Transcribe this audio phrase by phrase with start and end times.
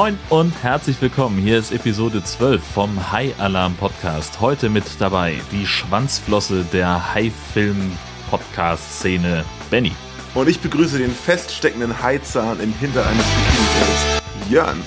[0.00, 1.36] Moin und herzlich willkommen.
[1.36, 4.40] Hier ist Episode 12 vom High Alarm Podcast.
[4.40, 9.92] Heute mit dabei die Schwanzflosse der High-Film-Podcast-Szene, Benny.
[10.34, 14.82] Und ich begrüße den feststeckenden Haizahn im Hinter eines Bikini-Fells, Jörn.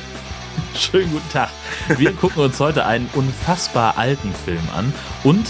[0.75, 1.51] Schönen guten Tag.
[1.95, 4.91] Wir gucken uns heute einen unfassbar alten Film an
[5.23, 5.45] und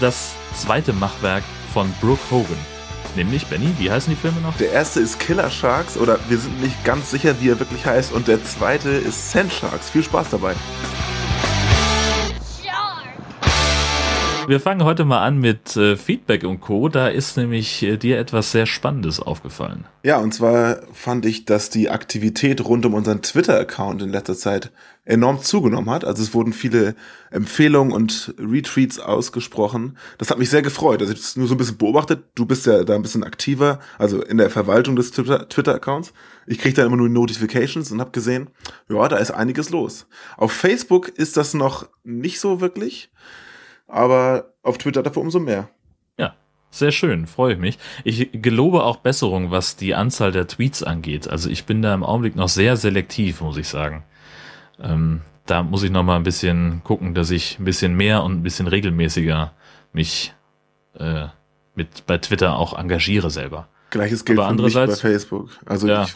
[0.00, 1.44] das zweite Machwerk
[1.74, 2.56] von Brooke Hogan.
[3.16, 4.56] Nämlich, Benny, wie heißen die Filme noch?
[4.56, 8.12] Der erste ist Killer Sharks oder wir sind nicht ganz sicher, wie er wirklich heißt.
[8.12, 9.88] Und der zweite ist Sand Sharks.
[9.90, 10.54] Viel Spaß dabei.
[14.46, 16.88] Wir fangen heute mal an mit äh, Feedback und Co.
[16.88, 19.86] Da ist nämlich äh, dir etwas sehr Spannendes aufgefallen.
[20.02, 24.70] Ja, und zwar fand ich, dass die Aktivität rund um unseren Twitter-Account in letzter Zeit
[25.04, 26.04] enorm zugenommen hat.
[26.04, 26.94] Also es wurden viele
[27.30, 29.98] Empfehlungen und Retweets ausgesprochen.
[30.18, 31.00] Das hat mich sehr gefreut.
[31.00, 32.24] Also ich habe es nur so ein bisschen beobachtet.
[32.34, 36.12] Du bist ja da ein bisschen aktiver, also in der Verwaltung des Twitter-Accounts.
[36.46, 38.50] Ich kriege da immer nur Notifications und habe gesehen,
[38.88, 40.06] ja, da ist einiges los.
[40.36, 43.10] Auf Facebook ist das noch nicht so wirklich
[43.86, 45.68] aber auf Twitter dafür umso mehr.
[46.18, 46.34] Ja,
[46.70, 47.78] sehr schön, freue ich mich.
[48.02, 51.28] Ich gelobe auch Besserung, was die Anzahl der Tweets angeht.
[51.28, 54.04] Also ich bin da im Augenblick noch sehr selektiv, muss ich sagen.
[54.80, 58.32] Ähm, da muss ich noch mal ein bisschen gucken, dass ich ein bisschen mehr und
[58.32, 59.52] ein bisschen regelmäßiger
[59.92, 60.34] mich
[60.98, 61.26] äh,
[61.74, 63.68] mit bei Twitter auch engagiere selber.
[63.90, 65.50] Gleiches gilt Aber andererseits, bei Facebook.
[65.66, 66.04] Also ja.
[66.04, 66.14] ich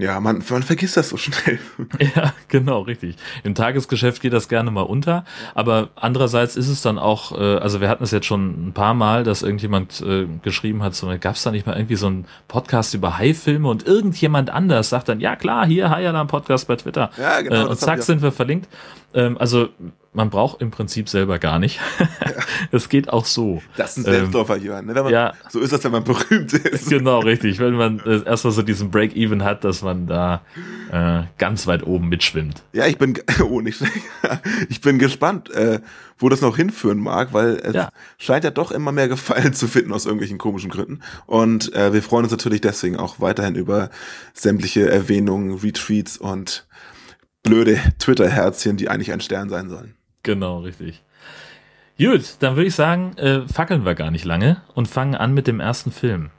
[0.00, 1.58] ja, man, man vergisst das so schnell.
[2.16, 3.16] Ja, genau, richtig.
[3.44, 7.80] Im Tagesgeschäft geht das gerne mal unter, aber andererseits ist es dann auch, äh, also
[7.80, 11.34] wir hatten es jetzt schon ein paar Mal, dass irgendjemand äh, geschrieben hat, so gab
[11.34, 15.20] es da nicht mal irgendwie so einen Podcast über Hai-Filme und irgendjemand anders sagt dann,
[15.20, 17.10] ja klar, hier Hai Alarm Podcast bei Twitter.
[17.18, 17.66] Ja, genau.
[17.66, 18.68] Äh, und zack sind wir verlinkt.
[19.12, 19.68] Ähm, also
[20.12, 21.80] man braucht im Prinzip selber gar nicht.
[22.72, 23.62] Es geht auch so.
[23.76, 24.86] Das ist ein Selbstläufer, ähm, Johann.
[24.86, 24.94] Ne?
[24.94, 26.88] Man, ja, so ist das, wenn man berühmt ist.
[26.88, 27.58] Genau, richtig.
[27.58, 30.42] Wenn man äh, erstmal so diesen Break-Even hat, dass man da
[30.92, 32.62] äh, ganz weit oben mitschwimmt.
[32.72, 33.82] Ja, ich bin, oh, nicht,
[34.68, 35.80] ich bin gespannt, äh,
[36.18, 37.88] wo das noch hinführen mag, weil es ja.
[38.18, 41.00] scheint ja doch immer mehr Gefallen zu finden aus irgendwelchen komischen Gründen.
[41.26, 43.90] Und äh, wir freuen uns natürlich deswegen auch weiterhin über
[44.34, 46.66] sämtliche Erwähnungen, Retweets und
[47.42, 49.94] blöde Twitter-Herzchen, die eigentlich ein Stern sein sollen.
[50.22, 51.02] Genau, richtig.
[51.98, 55.46] Gut, dann würde ich sagen, äh, fackeln wir gar nicht lange und fangen an mit
[55.46, 56.30] dem ersten Film.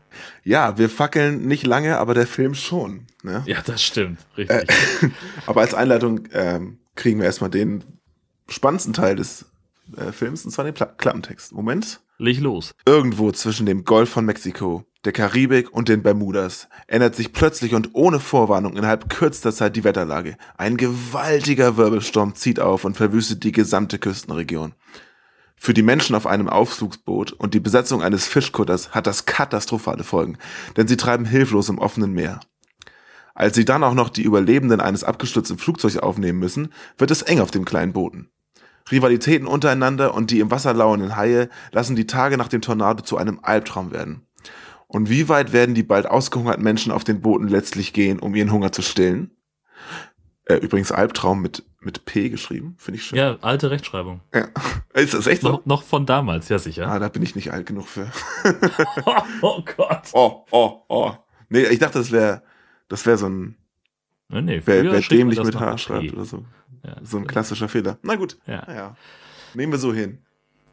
[0.44, 3.08] Ja, wir fackeln nicht lange, aber der Film schon.
[3.24, 3.44] Ne?
[3.46, 4.70] Ja, das stimmt, richtig.
[4.70, 5.10] Äh,
[5.46, 6.60] aber als Einleitung äh,
[6.96, 7.84] kriegen wir erstmal den
[8.50, 9.46] spannendsten Teil des
[9.96, 11.54] äh, Films, und zwar den Pla Klappentext.
[11.54, 12.02] Moment.
[12.18, 12.74] Leg los.
[12.86, 17.90] Irgendwo zwischen dem Golf von Mexiko der Karibik und den Bermudas ändert sich plötzlich und
[17.94, 20.38] ohne Vorwarnung innerhalb kürzester Zeit die Wetterlage.
[20.58, 24.74] Ein gewaltiger Wirbelsturm zieht auf und verwüstet die gesamte Küstenregion.
[25.56, 30.38] Für die Menschen auf einem Aufzugsboot und die Besetzung eines Fischkutters hat das katastrophale Folgen,
[30.78, 32.40] denn sie treiben hilflos im offenen Meer.
[33.34, 37.40] Als sie dann auch noch die Überlebenden eines abgestürzten Flugzeugs aufnehmen müssen, wird es eng
[37.40, 38.30] auf dem kleinen Booten.
[38.92, 43.18] Rivalitäten untereinander und die im Wasser lauernden Haie lassen die Tage nach dem Tornado zu
[43.18, 44.28] einem Albtraum werden.
[44.92, 48.52] Und wie weit werden die bald ausgehungerten Menschen auf den Booten letztlich gehen, um ihren
[48.52, 49.32] Hunger zu stillen?
[50.46, 53.18] Äh, übrigens Albtraum mit, mit P geschrieben, finde ich schön.
[53.18, 54.20] Ja, alte Rechtschreibung.
[54.34, 54.48] Ja.
[54.94, 55.50] Ist das echt so?
[55.50, 56.88] Noch, noch von damals, ja sicher.
[56.88, 58.12] Ah, da bin ich nicht alt genug für.
[59.06, 60.10] oh, oh Gott.
[60.12, 61.14] Oh, oh, oh.
[61.48, 62.44] Nee, ich dachte, das wäre
[62.90, 63.56] das wäre so ein
[64.28, 66.46] nee, nee, wer, wer dämlich mit H schreibt oder so.
[66.84, 67.98] Ja, so ein klassischer Fehler.
[68.02, 68.38] Na gut.
[68.46, 68.68] Ja.
[68.68, 68.98] ja.
[69.54, 70.20] Nehmen wir so hin.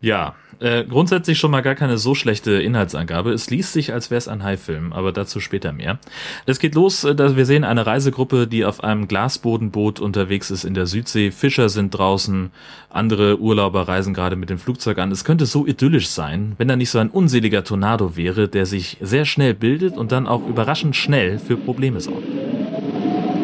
[0.00, 3.32] Ja, äh, grundsätzlich schon mal gar keine so schlechte Inhaltsangabe.
[3.32, 5.98] Es liest sich, als wäre es ein Hai-Film, aber dazu später mehr.
[6.46, 10.64] Es geht los, äh, dass wir sehen eine Reisegruppe, die auf einem Glasbodenboot unterwegs ist
[10.64, 11.30] in der Südsee.
[11.30, 12.50] Fischer sind draußen,
[12.90, 15.12] andere Urlauber reisen gerade mit dem Flugzeug an.
[15.12, 18.98] Es könnte so idyllisch sein, wenn da nicht so ein unseliger Tornado wäre, der sich
[19.00, 22.26] sehr schnell bildet und dann auch überraschend schnell für Probleme sorgt.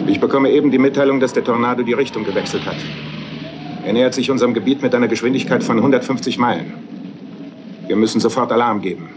[0.07, 2.77] Ich bekomme eben die Mitteilung, dass der Tornado die Richtung gewechselt hat.
[3.85, 6.73] Er nähert sich unserem Gebiet mit einer Geschwindigkeit von 150 Meilen.
[7.87, 9.11] Wir müssen sofort Alarm geben.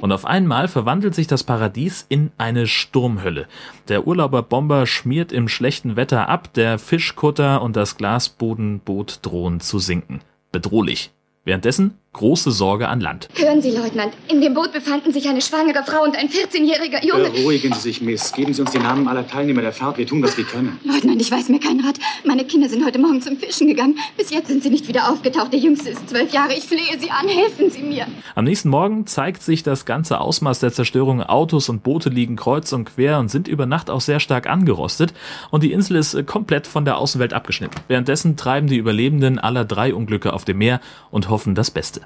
[0.00, 3.46] Und auf einmal verwandelt sich das Paradies in eine Sturmhölle.
[3.88, 10.20] Der Urlauberbomber schmiert im schlechten Wetter ab, der Fischkutter und das Glasbodenboot drohen zu sinken.
[10.50, 11.10] Bedrohlich.
[11.44, 13.28] Währenddessen große Sorge an Land.
[13.36, 17.30] Hören Sie, Leutnant, in dem Boot befanden sich eine schwangere Frau und ein 14-jähriger Junge.
[17.30, 18.32] Beruhigen Sie sich, Miss.
[18.32, 19.96] Geben Sie uns die Namen aller Teilnehmer der Fahrt.
[19.96, 20.78] Wir tun, was wir können.
[20.84, 21.96] Leutnant, ich weiß mir keinen Rat.
[22.24, 23.96] Meine Kinder sind heute Morgen zum Fischen gegangen.
[24.16, 25.52] Bis jetzt sind sie nicht wieder aufgetaucht.
[25.52, 26.52] Der Jüngste ist zwölf Jahre.
[26.52, 27.28] Ich flehe Sie an.
[27.28, 28.06] Helfen Sie mir.
[28.34, 31.22] Am nächsten Morgen zeigt sich das ganze Ausmaß der Zerstörung.
[31.22, 35.14] Autos und Boote liegen kreuz und quer und sind über Nacht auch sehr stark angerostet.
[35.50, 37.80] Und die Insel ist äh, komplett von der Außenwelt abgeschnitten.
[37.88, 40.80] Währenddessen treiben die Überlebenden aller drei Unglücke auf dem Meer
[41.10, 42.01] und hoffen das Beste.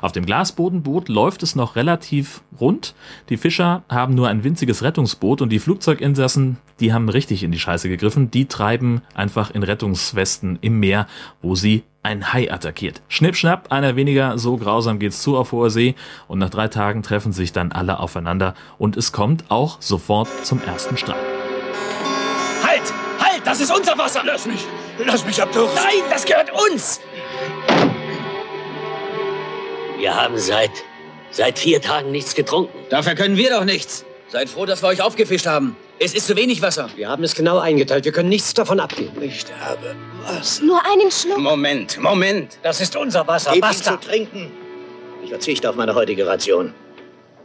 [0.00, 2.94] Auf dem Glasbodenboot läuft es noch relativ rund.
[3.28, 7.58] Die Fischer haben nur ein winziges Rettungsboot und die Flugzeuginsassen, die haben richtig in die
[7.58, 8.30] Scheiße gegriffen.
[8.30, 11.06] Die treiben einfach in Rettungswesten im Meer,
[11.42, 13.00] wo sie ein Hai attackiert.
[13.08, 15.94] Schnipp, schnapp, einer weniger, so grausam geht's zu auf hoher See
[16.28, 20.62] und nach drei Tagen treffen sich dann alle aufeinander und es kommt auch sofort zum
[20.62, 21.16] ersten Streit.
[22.62, 22.92] Halt!
[23.18, 23.46] Halt!
[23.46, 24.22] Das ist unser Wasser!
[24.24, 24.66] Lass mich!
[25.04, 25.74] Lass mich, Abdurus!
[25.74, 27.00] Nein, das gehört uns!
[30.04, 30.84] Wir haben seit,
[31.30, 32.76] seit vier Tagen nichts getrunken.
[32.90, 34.04] Dafür können wir doch nichts.
[34.28, 35.78] Seid froh, dass wir euch aufgefischt haben.
[35.98, 36.90] Es ist zu wenig Wasser.
[36.94, 38.04] Wir haben es genau eingeteilt.
[38.04, 39.22] Wir können nichts davon abgeben.
[39.22, 39.96] Ich habe
[40.26, 40.60] was.
[40.60, 41.38] Nur einen Schluck.
[41.38, 42.58] Moment, Moment.
[42.62, 43.54] Das ist unser Wasser.
[43.54, 43.98] Ihm Basta.
[43.98, 44.52] zu trinken.
[45.22, 46.74] Ich verzichte auf meine heutige Ration.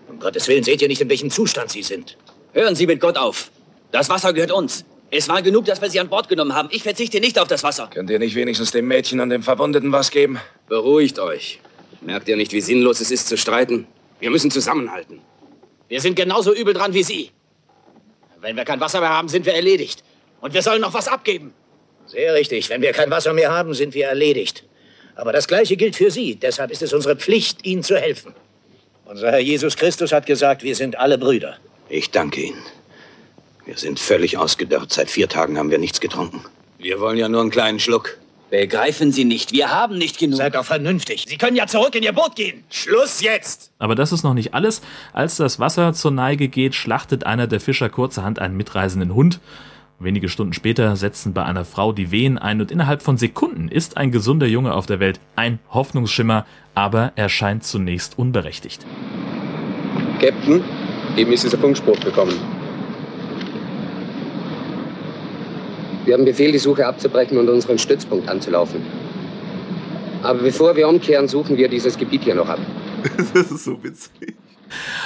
[0.09, 2.17] Um Gottes Willen seht ihr nicht, in welchem Zustand sie sind.
[2.51, 3.51] Hören Sie mit Gott auf.
[3.93, 4.83] Das Wasser gehört uns.
[5.11, 6.67] Es war genug, dass wir sie an Bord genommen haben.
[6.73, 7.89] Ich verzichte nicht auf das Wasser.
[7.93, 10.41] Könnt ihr nicht wenigstens dem Mädchen und dem Verwundeten was geben?
[10.67, 11.61] Beruhigt euch.
[12.01, 13.87] Merkt ihr nicht, wie sinnlos es ist zu streiten?
[14.19, 15.21] Wir müssen zusammenhalten.
[15.87, 17.31] Wir sind genauso übel dran wie Sie.
[18.41, 20.03] Wenn wir kein Wasser mehr haben, sind wir erledigt.
[20.39, 21.53] Und wir sollen noch was abgeben.
[22.05, 22.69] Sehr richtig.
[22.69, 24.63] Wenn wir kein Wasser mehr haben, sind wir erledigt.
[25.15, 26.35] Aber das Gleiche gilt für Sie.
[26.35, 28.33] Deshalb ist es unsere Pflicht, Ihnen zu helfen.
[29.05, 31.57] Unser Herr Jesus Christus hat gesagt, wir sind alle Brüder.
[31.89, 32.63] Ich danke Ihnen.
[33.65, 34.93] Wir sind völlig ausgedörrt.
[34.93, 36.45] Seit vier Tagen haben wir nichts getrunken.
[36.77, 38.17] Wir wollen ja nur einen kleinen Schluck.
[38.49, 40.37] Begreifen Sie nicht, wir haben nicht genug.
[40.37, 41.25] Seid doch vernünftig.
[41.27, 42.63] Sie können ja zurück in Ihr Boot gehen.
[42.69, 43.71] Schluss jetzt!
[43.77, 44.81] Aber das ist noch nicht alles.
[45.13, 49.39] Als das Wasser zur Neige geht, schlachtet einer der Fischer kurzerhand einen mitreisenden Hund.
[49.99, 53.97] Wenige Stunden später setzen bei einer Frau die Wehen ein und innerhalb von Sekunden ist
[53.97, 55.19] ein gesunder Junge auf der Welt.
[55.35, 58.85] Ein Hoffnungsschimmer, aber er scheint zunächst unberechtigt.
[60.19, 60.63] Captain,
[61.17, 62.58] eben ist dieser Funkspruch gekommen.
[66.09, 68.81] Wir haben Befehl, die Suche abzubrechen und unseren Stützpunkt anzulaufen.
[70.23, 72.57] Aber bevor wir umkehren, suchen wir dieses Gebiet hier noch ab.
[73.31, 74.33] Das ist so witzig.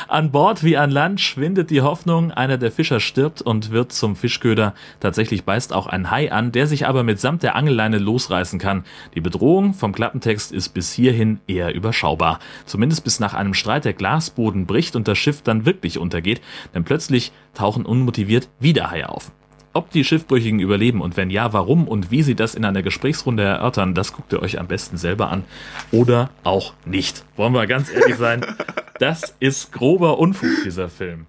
[0.07, 4.15] An Bord wie an Land schwindet die Hoffnung, einer der Fischer stirbt und wird zum
[4.15, 4.75] Fischköder.
[5.01, 8.85] Tatsächlich beißt auch ein Hai an, der sich aber mitsamt der Angelleine losreißen kann.
[9.13, 12.39] Die Bedrohung vom Klappentext ist bis hierhin eher überschaubar.
[12.65, 16.39] Zumindest bis nach einem Streit der Glasboden bricht und das Schiff dann wirklich untergeht,
[16.73, 19.33] denn plötzlich tauchen unmotiviert wieder Haie auf.
[19.75, 23.41] Ob die Schiffbrüchigen überleben und wenn ja, warum und wie sie das in einer Gesprächsrunde
[23.43, 25.43] erörtern, das guckt ihr euch am besten selber an.
[25.91, 27.25] Oder auch nicht.
[27.35, 28.45] Wollen wir ganz ehrlich sein,
[28.99, 31.25] das ist grober Unfug, dieser Film.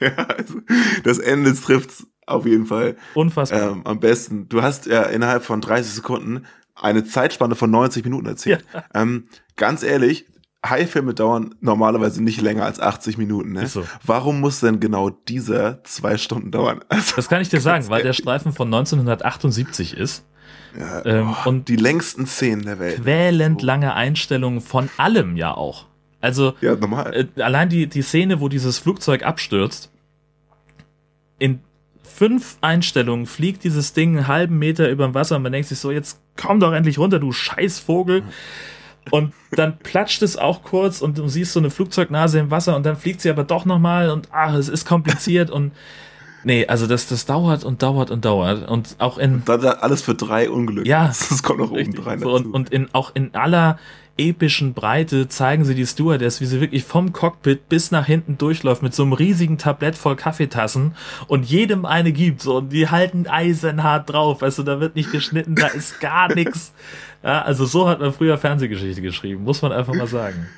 [0.00, 0.60] Ja, also
[1.04, 3.72] das Ende trifft's auf jeden Fall Unfassbar.
[3.72, 4.48] ähm, am besten.
[4.48, 6.44] Du hast ja innerhalb von 30 Sekunden
[6.74, 8.64] eine Zeitspanne von 90 Minuten erzählt.
[8.94, 10.26] Ähm, ganz ehrlich,
[10.64, 13.52] High-Filme dauern normalerweise nicht länger als 80 Minuten.
[13.52, 13.66] Ne?
[13.66, 13.84] So.
[14.04, 16.80] Warum muss denn genau dieser zwei Stunden dauern?
[16.88, 18.12] Also, Das kann ich dir sagen, weil der.
[18.12, 20.24] Streifen von 1978 ist.
[20.78, 23.02] ja, Ähm, oh, und die längsten Szenen der Welt.
[23.02, 25.86] quälend lange Einstellungen von allem ja auch.
[26.20, 27.28] Also Ja, normal.
[27.36, 29.90] äh, allein die, die Szene, wo dieses Flugzeug abstürzt,
[31.40, 31.60] in
[32.04, 35.78] fünf Einstellungen fliegt dieses Ding einen halben Meter über dem Wasser und man denkt sich
[35.80, 38.22] so, jetzt komm doch endlich runter, du Scheißvogel.
[39.10, 42.86] Und dann platscht es auch kurz und du siehst so eine Flugzeugnase im Wasser und
[42.86, 45.72] dann fliegt sie aber doch nochmal und ach, es ist kompliziert und
[46.44, 50.02] nee, also das, das dauert und dauert und dauert und auch in Da, da alles
[50.02, 50.86] für drei Unglück.
[50.86, 52.20] Ja, das kommt noch oben rein.
[52.20, 53.78] So, und, und in, auch in aller
[54.18, 58.82] epischen Breite zeigen sie die Stewardess, wie sie wirklich vom Cockpit bis nach hinten durchläuft
[58.82, 60.94] mit so einem riesigen Tablett voll Kaffeetassen
[61.28, 62.42] und jedem eine gibt.
[62.42, 64.42] So, und die halten eisenhart drauf.
[64.42, 66.72] Weißt du, da wird nicht geschnitten, da ist gar nichts.
[67.22, 70.48] Ja, also so hat man früher Fernsehgeschichte geschrieben, muss man einfach mal sagen.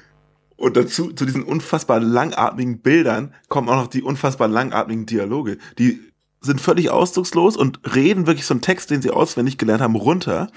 [0.56, 5.59] Und dazu, zu diesen unfassbar langatmigen Bildern kommen auch noch die unfassbar langatmigen Dialoge.
[5.78, 6.00] Die
[6.40, 10.49] sind völlig ausdruckslos und reden wirklich so einen Text, den sie auswendig gelernt haben, runter.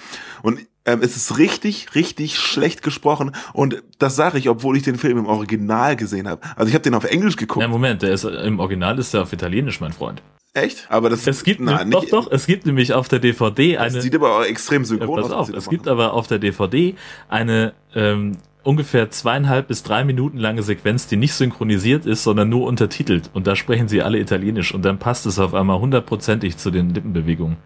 [0.44, 3.34] Und ähm, es ist richtig, richtig schlecht gesprochen.
[3.54, 6.42] Und das sage ich, obwohl ich den Film im Original gesehen habe.
[6.56, 7.64] Also ich habe den auf Englisch geguckt.
[7.64, 10.24] Na, Moment, der ist, im Original ist der auf Italienisch, mein Freund.
[10.54, 10.88] Echt?
[10.90, 13.94] Aber das Es gibt, na, doch, nicht, doch, es gibt nämlich auf der DVD Das
[13.94, 14.02] eine.
[14.02, 15.50] sieht aber auch extrem Ja, synchron pass aus.
[15.52, 15.92] auf, es gibt machen.
[16.00, 16.96] aber auf der DVD
[17.30, 22.66] eine ähm, ungefähr zweieinhalb bis drei Minuten lange Sequenz, die nicht synchronisiert ist, sondern nur
[22.66, 23.30] untertitelt.
[23.34, 26.94] Und da sprechen sie alle Italienisch und dann passt es auf einmal hundertprozentig zu den
[26.94, 27.58] Lippenbewegungen.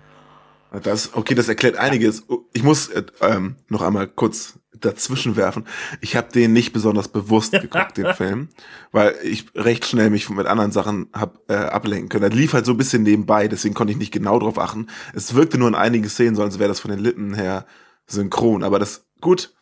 [0.84, 2.24] Das, okay, das erklärt einiges.
[2.54, 5.66] Ich muss äh, ähm, noch einmal kurz dazwischen werfen.
[6.00, 8.50] Ich habe den nicht besonders bewusst geguckt, den Film,
[8.92, 12.24] weil ich recht schnell mich mit anderen Sachen hab äh, ablenken können.
[12.24, 14.88] Er lief halt so ein bisschen nebenbei, deswegen konnte ich nicht genau drauf achten.
[15.14, 17.66] Es wirkte nur in einigen Szenen so, als wäre das von den Lippen her
[18.08, 18.64] synchron.
[18.64, 19.54] Aber das, gut,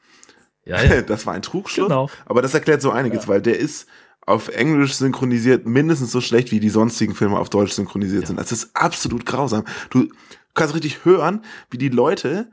[0.63, 1.01] Ja, ja.
[1.01, 1.87] das war ein Trugschluss.
[1.87, 2.09] Genau.
[2.25, 3.87] Aber das erklärt so einiges, weil der ist
[4.25, 8.39] auf Englisch synchronisiert mindestens so schlecht, wie die sonstigen Filme auf Deutsch synchronisiert sind.
[8.39, 9.65] Das ist absolut grausam.
[9.89, 10.07] Du
[10.59, 12.49] kannst richtig hören, wie die Leute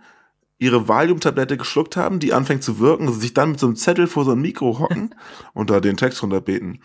[0.58, 4.24] ihre Valium-Tablette geschluckt haben, die anfängt zu wirken, sich dann mit so einem Zettel vor
[4.24, 5.14] so ein Mikro hocken
[5.52, 6.80] und da den Text runterbeten.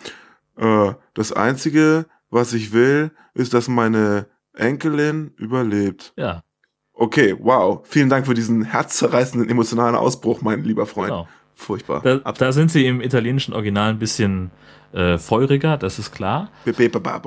[0.58, 6.14] Äh, das Einzige, was ich will, ist, dass meine Enkelin überlebt.
[6.18, 6.44] Ja.
[6.94, 7.82] Okay, wow.
[7.88, 11.10] Vielen Dank für diesen herzzerreißenden emotionalen Ausbruch, mein lieber Freund.
[11.10, 11.28] Genau.
[11.54, 12.02] Furchtbar.
[12.02, 14.52] Da, da sind sie im italienischen Original ein bisschen
[14.94, 16.50] äh, feuriger, das ist klar.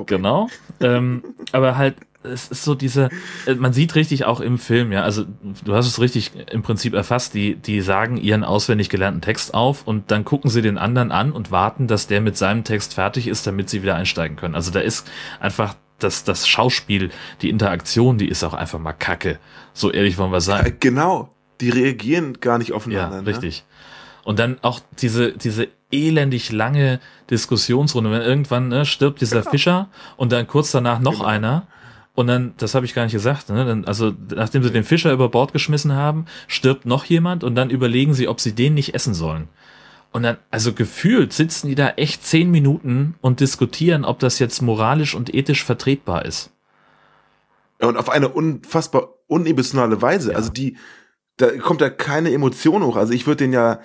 [0.07, 0.49] Genau.
[0.81, 3.09] Ähm, aber halt, es ist so diese,
[3.45, 5.25] äh, man sieht richtig auch im Film, ja, also
[5.63, 9.87] du hast es richtig im Prinzip erfasst, die, die sagen ihren auswendig gelernten Text auf
[9.87, 13.27] und dann gucken sie den anderen an und warten, dass der mit seinem Text fertig
[13.27, 14.55] ist, damit sie wieder einsteigen können.
[14.55, 17.09] Also da ist einfach das, das Schauspiel,
[17.41, 19.39] die Interaktion, die ist auch einfach mal kacke.
[19.73, 20.65] So ehrlich wollen wir sein.
[20.65, 21.29] Ja, genau.
[21.61, 23.17] Die reagieren gar nicht aufeinander.
[23.17, 23.63] Ja, richtig.
[24.25, 29.51] Und dann auch diese, diese elendig lange Diskussionsrunde, wenn irgendwann ne, stirbt dieser Genau.
[29.51, 31.25] Fischer und dann kurz danach noch Genau.
[31.25, 31.67] einer.
[32.15, 33.65] Und dann, das habe ich gar nicht gesagt, ne?
[33.65, 37.69] Dann, also nachdem sie den Fischer über Bord geschmissen haben, stirbt noch jemand und dann
[37.69, 39.49] überlegen sie, ob sie den nicht essen sollen.
[40.13, 44.61] Und dann, also gefühlt sitzen die da echt zehn Minuten und diskutieren, ob das jetzt
[44.61, 46.51] moralisch und ethisch vertretbar ist.
[47.81, 50.31] Ja, und auf eine unfassbar unemotionale Weise.
[50.31, 50.37] Ja.
[50.37, 50.77] Also die,
[51.35, 52.95] da kommt da keine Emotion hoch.
[52.95, 53.81] Also ich würde den ja,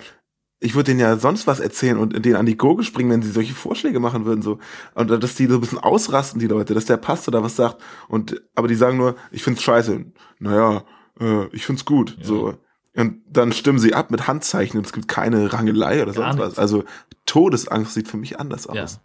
[0.63, 3.31] ich würde denen ja sonst was erzählen und denen an die Gurgel springen, wenn sie
[3.31, 4.59] solche Vorschläge machen würden, so.
[4.93, 7.81] Und dass die so ein bisschen ausrasten, die Leute, dass der Pastor da was sagt.
[8.07, 10.05] Und, aber die sagen nur, ich find's scheiße.
[10.39, 10.83] Naja,
[11.19, 12.25] äh, ich find's gut, Ja.
[12.25, 12.53] so.
[12.95, 16.37] Und dann stimmen sie ab mit Handzeichen und es gibt keine Rangelei oder Gar sonst
[16.39, 16.45] was.
[16.47, 16.59] nichts.
[16.59, 16.83] Also
[17.25, 18.75] Todesangst sieht für mich anders aus.
[18.75, 19.01] Ja.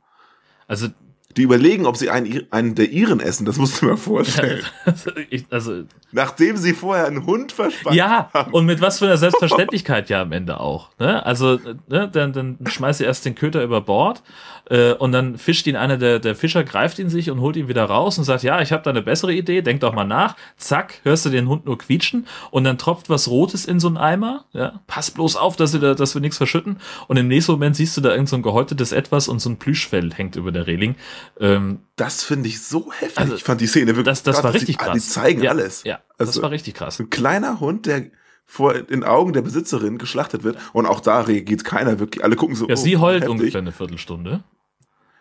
[0.67, 0.89] Also,
[1.37, 4.64] Die überlegen, ob sie einen, einen der ihren essen, das musst du mir vorstellen.
[5.31, 8.52] ich, also Nachdem sie vorher einen Hund verspannt Ja, haben.
[8.52, 10.90] und mit was für einer Selbstverständlichkeit ja am Ende auch.
[10.99, 11.25] Ne?
[11.26, 14.23] Also, ne, dann, dann schmeißt ihr erst den Köter über Bord
[14.69, 17.69] äh, und dann fischt ihn einer der, der Fischer, greift ihn sich und holt ihn
[17.69, 20.37] wieder raus und sagt, ja, ich habe da eine bessere Idee, denk doch mal nach.
[20.57, 23.97] Zack, hörst du den Hund nur quietschen und dann tropft was Rotes in so einen
[23.97, 24.45] Eimer.
[24.53, 24.81] Ja?
[24.87, 26.79] Pass bloß auf, dass, wir da, dass wir nichts verschütten.
[27.09, 29.57] Und im nächsten Moment siehst du da irgend so ein gehäutetes Etwas und so ein
[29.59, 30.97] Plüschfell hängt über der Reling.
[31.41, 33.19] Ähm, Das finde ich so heftig.
[33.19, 34.95] Also, ich fand die Szene wirklich das das krass, war richtig die, krass.
[34.95, 35.85] Die zeigen ja, alles.
[35.85, 36.99] Ja, das Also- war richtig krass.
[36.99, 38.07] Ein kleiner Hund, der
[38.49, 40.57] vor den Augen der Besitzerin geschlachtet wird.
[40.73, 42.23] Und auch da reagiert keiner wirklich.
[42.23, 42.69] Alle gucken so.
[42.69, 43.31] Ja, oh, sie heult heftig.
[43.31, 44.45] ungefähr eine Viertelstunde.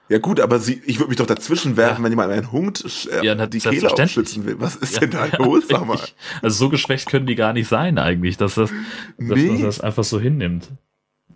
[0.08, 2.04] Ja gut, aber sie, ich würde mich doch dazwischen werfen, Ja.
[2.04, 4.56] wenn jemand einen Hund äh, Ja, na, die Kehle aufschlitzen will.
[4.60, 5.94] Was ist Ja, denn da ja, los, sag mal?
[5.94, 6.16] richtig.
[6.44, 8.76] Also so geschwächt können die gar nicht sein eigentlich, dass, das, dass
[9.18, 9.48] Nee.
[9.48, 10.70] man das einfach so hinnimmt.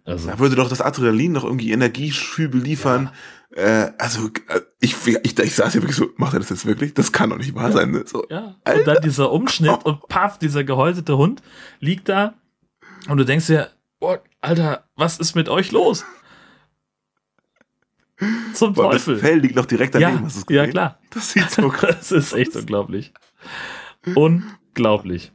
[0.05, 3.09] Also, Da würde doch das Adrenalin noch irgendwie Energieschübe liefern.
[3.55, 6.93] Äh, also äh, ich, ich, ich saß hier wirklich so, macht er das jetzt wirklich?
[6.93, 7.89] Das kann doch nicht wahr sein.
[7.91, 8.03] Ne?
[8.05, 8.55] So, ja.
[8.71, 11.41] Und dann dieser Umschnitt und paff, dieser gehäutete Hund
[11.79, 12.35] liegt da
[13.07, 16.05] und du denkst dir, boah, Alter, was ist mit euch los?
[18.53, 19.17] Zum boah, das Teufel.
[19.19, 20.17] Fell liegt noch direkt daneben.
[20.17, 20.65] Ja, Hast du's gesehen?
[20.65, 20.99] ja, klar.
[21.11, 23.13] Das sieht so krass Das ist echt unglaublich.
[24.15, 25.31] Unglaublich.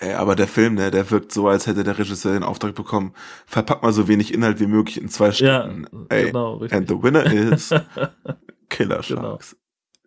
[0.00, 3.12] Ey, aber der Film, ne, der wirkt so, als hätte der Regisseur den Auftrag bekommen,
[3.46, 6.06] verpack mal so wenig Inhalt wie möglich in zwei Ja, Stunden.
[6.08, 6.76] Ey, genau, richtig.
[6.78, 7.68] and the winner is
[8.68, 9.22] Killer Genau.
[9.22, 9.56] Sharks.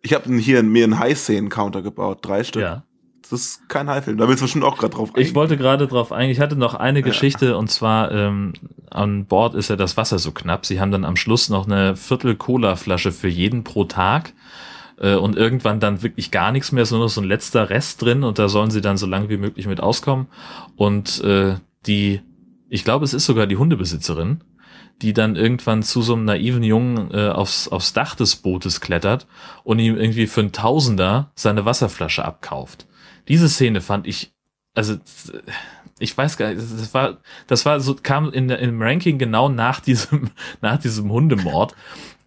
[0.02, 2.62] Ich habe hier mir einen High-Szenen-Counter gebaut, drei Stück.
[2.62, 2.84] Ja.
[3.30, 4.18] Das ist kein High-Film.
[4.18, 6.32] Da willst du bestimmt auch gerade drauf Ich wollte gerade drauf eingehen.
[6.32, 8.52] Ich hatte noch eine Geschichte und zwar ähm,
[8.90, 10.66] an Bord ist ja das Wasser so knapp.
[10.66, 14.32] Sie haben dann am Schluss noch eine Viertel Cola-Flasche für jeden pro Tag
[14.98, 18.38] äh, und irgendwann dann wirklich gar nichts mehr, sondern so ein letzter Rest drin und
[18.38, 20.26] da sollen sie dann so lange wie möglich mit auskommen.
[20.76, 21.56] Und äh,
[21.86, 22.20] die,
[22.68, 24.42] ich glaube, es ist sogar die Hundebesitzerin,
[25.02, 29.26] die dann irgendwann zu so einem naiven Jungen äh, aufs, aufs Dach des Bootes klettert
[29.62, 32.86] und ihm irgendwie für einen Tausender seine Wasserflasche abkauft.
[33.28, 34.32] Diese Szene fand ich,
[34.74, 34.96] also
[35.98, 39.80] ich weiß gar nicht, das war, das war so, kam in im Ranking genau nach
[39.80, 40.30] diesem,
[40.60, 41.74] nach diesem Hundemord.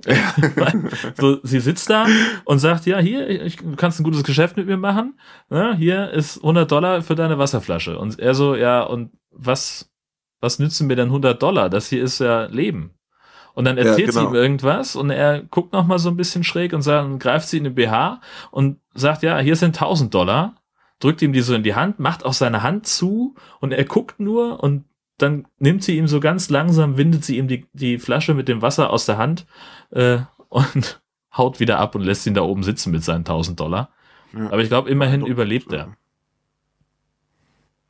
[1.18, 2.08] so, sie sitzt da
[2.46, 5.20] und sagt, ja, hier, ich, du kannst ein gutes Geschäft mit mir machen.
[5.50, 5.76] Ne?
[5.76, 8.00] Hier ist 100 Dollar für deine Wasserflasche.
[8.00, 9.92] Und er so, ja, und was,
[10.40, 11.70] was nützen mir denn 100 Dollar?
[11.70, 12.92] Das hier ist ja Leben.
[13.54, 14.32] Und dann Ja, erzählt sie genau.
[14.32, 17.50] ihm irgendwas und er guckt noch mal so ein bisschen schräg und sagt, und greift
[17.50, 20.56] sie in den BH und sagt, ja, hier sind 1000 Dollar,
[21.00, 24.20] drückt ihm die so in die Hand, macht auch seine Hand zu und er guckt
[24.20, 24.86] nur und
[25.18, 28.62] dann nimmt sie ihm so ganz langsam, windet sie ihm die, die Flasche mit dem
[28.62, 29.46] Wasser aus der Hand
[29.92, 31.02] äh, und
[31.38, 33.90] haut wieder ab und lässt ihn da oben sitzen mit seinen 1000 Dollar.
[34.34, 34.46] Ja.
[34.48, 35.96] Aber ich glaube, immerhin überlebt er.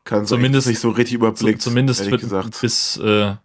[0.05, 1.61] Kann Zumindest- nicht so richtig So, überblickt.
[1.61, 2.59] zumindest wird gesagt.
[2.61, 3.35] bis, äh,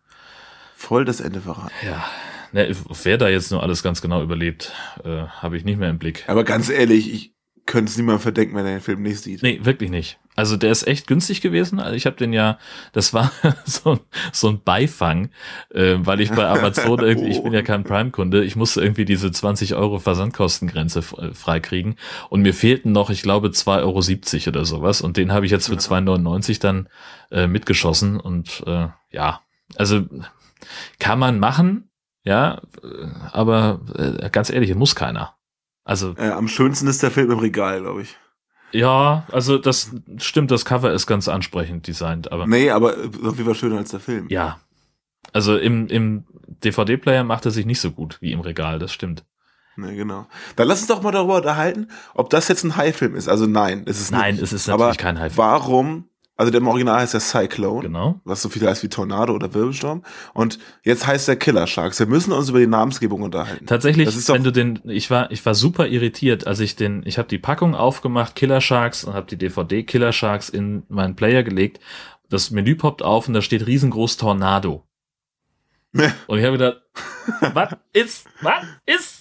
[0.77, 1.73] Voll das Ende verraten.
[1.85, 2.05] ja,
[2.53, 4.73] ne, wer da jetzt nur alles ganz genau überlebt,
[5.05, 6.25] äh, habe ich nicht mehr im Blick.
[6.27, 7.34] Aber ganz ehrlich, ich,
[7.67, 9.43] könnte es niemand verdenken, wenn er den Film nicht sieht.
[9.43, 10.19] Nee, wirklich nicht.
[10.37, 11.79] Also der ist echt günstig gewesen.
[11.79, 12.59] Also ich habe den ja,
[12.93, 13.31] das war
[13.65, 14.01] so,
[14.33, 15.31] so ein Beifang,
[15.71, 19.31] äh, weil ich bei Amazon irgendwie, ich bin ja kein Prime-Kunde, ich musste irgendwie diese
[19.31, 21.97] 20 Euro Versandkostengrenze äh, freikriegen
[22.31, 25.69] und mir fehlten noch, ich glaube, 2,70 Euro oder sowas und den habe ich jetzt
[25.69, 26.89] für 2,99 dann
[27.31, 29.41] äh, mitgeschossen und äh, ja,
[29.77, 30.05] also
[30.99, 31.91] kann man machen,
[32.25, 35.37] ja, äh, aber äh, ganz ehrlich, muss keiner.
[35.85, 38.17] Also äh, am schönsten ist der Film im Regal, glaube ich.
[38.73, 42.47] Ja, also das stimmt, das Cover ist ganz ansprechend designt, aber.
[42.47, 44.27] Nee, aber auf jeden Fall schöner als der Film.
[44.31, 44.59] Ja.
[45.33, 46.25] Also im, im
[46.65, 49.25] DVD-Player macht er sich nicht so gut wie im Regal, das stimmt.
[49.77, 50.27] Nee, genau.
[50.57, 53.29] Dann lass uns doch mal darüber unterhalten, ob das jetzt ein High-Film ist.
[53.29, 54.43] Also nein, es ist nein, nicht.
[54.43, 55.39] es ist natürlich aber kein High-Film.
[55.39, 58.21] Warum also der im Original heißt der Cyclone, Genau.
[58.25, 60.03] was so viel heißt wie Tornado oder Wirbelsturm.
[60.33, 61.99] Und jetzt heißt der Killer Sharks.
[62.01, 63.67] Wir müssen uns über die Namensgebung unterhalten.
[63.67, 66.75] Tatsächlich, Das ist doch- wenn du den, ich war, ich war super irritiert, als ich
[66.77, 70.83] den, ich habe die Packung aufgemacht, Killer Sharks, und habe die DVD Killer Sharks in
[70.89, 71.81] meinen Player gelegt.
[72.31, 74.85] Das Menü poppt auf und da steht riesengroß Tornado.
[76.27, 76.83] Und ich habe gedacht,
[77.53, 79.14] was ist, was ist,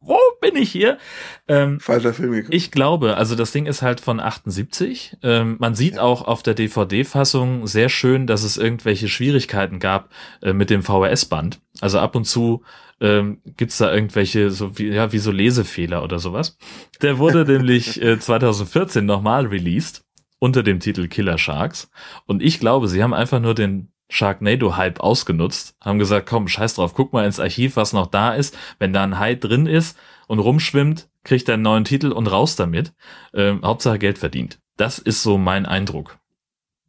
[0.00, 0.98] wo bin ich hier?
[1.46, 2.54] Ähm, Falscher Film geguckt.
[2.54, 5.18] ich glaube, also das Ding ist halt von 78.
[5.22, 10.10] Ähm, man sieht auch auf der DVD-Fassung sehr schön, dass es irgendwelche Schwierigkeiten gab
[10.42, 11.60] äh, mit dem VHS-Band.
[11.80, 12.62] Also ab und zu
[13.00, 16.56] ähm, gibt's da irgendwelche, so wie, ja, wie so Lesefehler oder sowas.
[17.02, 20.04] Der wurde nämlich äh, 2014 nochmal released
[20.38, 21.90] unter dem Titel Killer Sharks.
[22.26, 26.94] Und ich glaube, sie haben einfach nur den Sharknado-Hype ausgenutzt, haben gesagt, komm, scheiß drauf,
[26.94, 28.56] guck mal ins Archiv, was noch da ist.
[28.78, 32.56] Wenn da ein Hai drin ist und rumschwimmt, kriegt er einen neuen Titel und raus
[32.56, 32.92] damit.
[33.34, 34.60] Ähm, Hauptsache Geld verdient.
[34.76, 36.18] Das ist so mein Eindruck.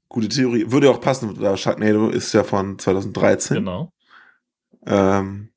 [0.10, 0.72] Gute Theorie.
[0.72, 3.56] Würde auch passen, weil Sharknado ist ja von 2013.
[3.58, 3.94] Genau.
[4.86, 5.50] Ähm,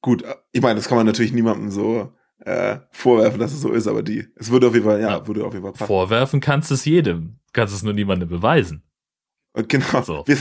[0.00, 2.12] gut, ich meine, das kann man natürlich niemandem so
[2.44, 5.26] äh, vorwerfen, dass es so ist, aber die, es würde auf jeden Fall, ja, Ja.
[5.26, 5.86] würde auf jeden Fall passen.
[5.86, 7.38] Vorwerfen kannst es jedem.
[7.52, 8.82] Kannst es nur niemandem beweisen.
[9.58, 10.02] Und genau.
[10.02, 10.22] So.
[10.26, 10.36] Wir,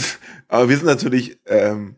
[0.48, 1.96] aber wir sind natürlich ähm,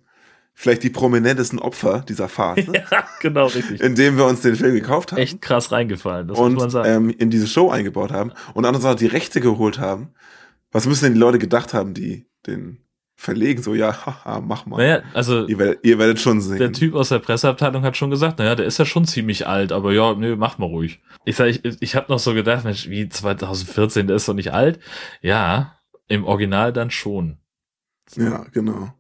[0.54, 2.62] vielleicht die prominentesten Opfer dieser Phase,
[2.92, 3.82] ja, genau, richtig.
[3.82, 5.20] indem wir uns den Film gekauft haben.
[5.20, 6.90] Echt krass reingefallen, das muss und man sagen.
[7.10, 10.10] ähm, in diese Show eingebaut haben und andererseits auch die Rechte geholt haben.
[10.72, 12.80] Was müssen denn die Leute gedacht haben, die den
[13.16, 13.62] verlegen?
[13.62, 14.78] So, ja, haha, mach mal.
[14.78, 16.58] naja, also Ihr, werdet, ihr werdet schon sehen.
[16.60, 19.72] der Typ aus der Presseabteilung hat schon gesagt, naja, der ist ja schon ziemlich alt,
[19.72, 21.00] aber ja, nö, mach mal ruhig.
[21.26, 24.52] Ich sag, ich, ich habe noch so gedacht, Mensch, wie 2014, der ist doch nicht
[24.54, 24.80] alt.
[25.22, 25.79] Ja,
[26.10, 27.38] im Original dann schon.
[28.16, 28.94] Ja, genau.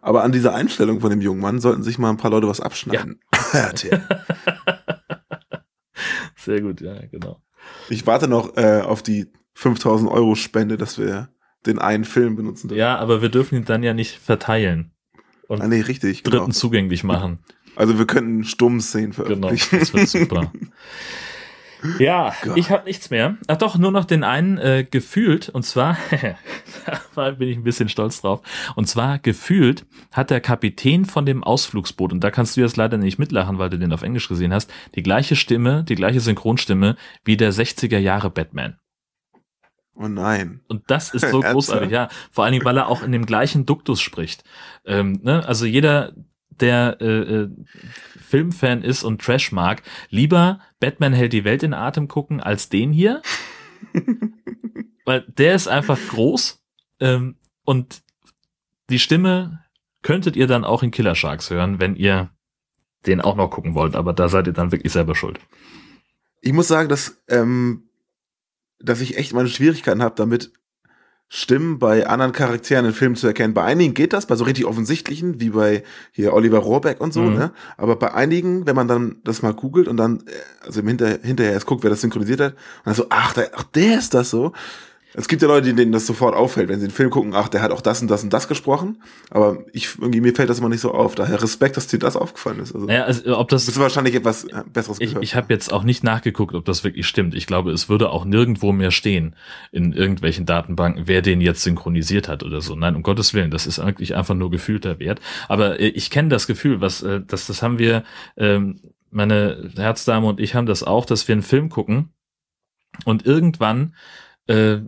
[0.00, 2.60] Aber an dieser Einstellung von dem jungen Mann sollten sich mal ein paar Leute was
[2.60, 3.20] abschneiden.
[3.74, 4.00] Tja.
[6.36, 7.42] Sehr gut, ja, genau.
[7.88, 11.28] ich warte noch äh, auf die 5000 Euro Spende, dass wir
[11.66, 12.78] den einen Film benutzen dürfen.
[12.78, 14.92] Ja, aber wir dürfen ihn dann ja nicht verteilen.
[15.48, 16.22] Und Ah, nee, richtig.
[16.22, 16.38] Genau.
[16.38, 17.40] Dritten zugänglich machen.
[17.74, 19.78] Also wir könnten Stummszenen Genau, veröffentlichen.
[19.80, 20.52] das wird super.
[21.98, 22.56] Ja, Gott.
[22.56, 23.36] ich habe nichts mehr.
[23.48, 25.48] Ach doch, nur noch den einen äh, gefühlt.
[25.48, 25.96] Und zwar,
[27.14, 28.40] da bin ich ein bisschen stolz drauf.
[28.74, 32.96] Und zwar gefühlt hat der Kapitän von dem Ausflugsboot, und da kannst du jetzt leider
[32.96, 36.96] nicht mitlachen, weil du den auf Englisch gesehen hast, die gleiche Stimme, die gleiche Synchronstimme
[37.24, 38.78] wie der 60er Jahre Batman.
[39.96, 40.60] Oh nein.
[40.68, 42.08] Und das ist so großartig, ja.
[42.30, 44.44] Vor allen Dingen, weil er auch in dem gleichen Duktus spricht.
[44.84, 45.46] Ähm, ne?
[45.46, 46.12] Also jeder,
[46.60, 47.50] der äh, äh,
[48.20, 52.92] Filmfan ist und Trash mag, lieber Batman hält die Welt in Atem gucken als den
[52.92, 53.22] hier.
[55.06, 56.62] weil der ist einfach groß
[57.00, 58.02] ähm, und
[58.90, 59.64] die Stimme
[60.02, 62.30] könntet ihr dann auch in Killer Sharks hören, wenn ihr
[63.06, 65.40] den auch noch gucken wollt, aber da seid ihr dann wirklich selber schuld.
[66.40, 67.88] Ich muss sagen, dass, ähm,
[68.78, 70.52] dass ich echt meine Schwierigkeiten habe, damit
[71.28, 73.52] Stimmen bei anderen Charakteren in Filmen zu erkennen.
[73.52, 77.22] Bei einigen geht das, bei so richtig offensichtlichen, wie bei hier Oliver Rohrbeck und so,
[77.22, 77.34] Mhm.
[77.34, 77.52] ne?
[77.76, 81.18] Aber bei einigen, wenn man dann das mal googelt und dann, äh, also im Hinter,
[81.22, 84.14] hinterher erst guckt, wer das synchronisiert hat, und dann so, ach, der, ach, der ist
[84.14, 84.52] das so.
[85.16, 87.62] Es gibt ja Leute, denen das sofort auffällt, wenn sie einen Film gucken, ach, der
[87.62, 89.02] hat auch das und das und das gesprochen.
[89.30, 91.14] Aber ich, irgendwie, mir fällt das immer nicht so auf.
[91.14, 92.74] Daher Respekt, dass dir das aufgefallen ist.
[92.74, 95.24] Also, Naja, also, ob das bist du wahrscheinlich etwas äh, Besseres Ich, gehört.
[95.24, 97.34] ich habe jetzt auch nicht nachgeguckt, ob das wirklich stimmt.
[97.34, 99.34] Ich glaube, es würde auch nirgendwo mehr stehen
[99.72, 102.74] in irgendwelchen Datenbanken, wer den jetzt synchronisiert hat oder so.
[102.76, 105.20] Nein, um Gottes Willen, das ist eigentlich einfach nur gefühlter Wert.
[105.48, 108.02] Aber äh, ich kenne das Gefühl, was äh, das, das haben wir,
[108.36, 112.10] ähm, meine Herzdame und ich haben das auch, dass wir einen Film gucken
[113.06, 113.94] und irgendwann
[114.46, 114.80] äh,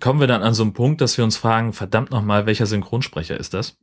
[0.00, 3.38] kommen wir dann an so einen Punkt, dass wir uns fragen, verdammt nochmal, welcher Synchronsprecher
[3.38, 3.76] ist das?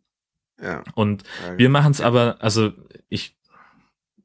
[0.61, 0.83] ja.
[0.95, 1.23] Und
[1.55, 2.71] wir machen es aber, also
[3.09, 3.35] ich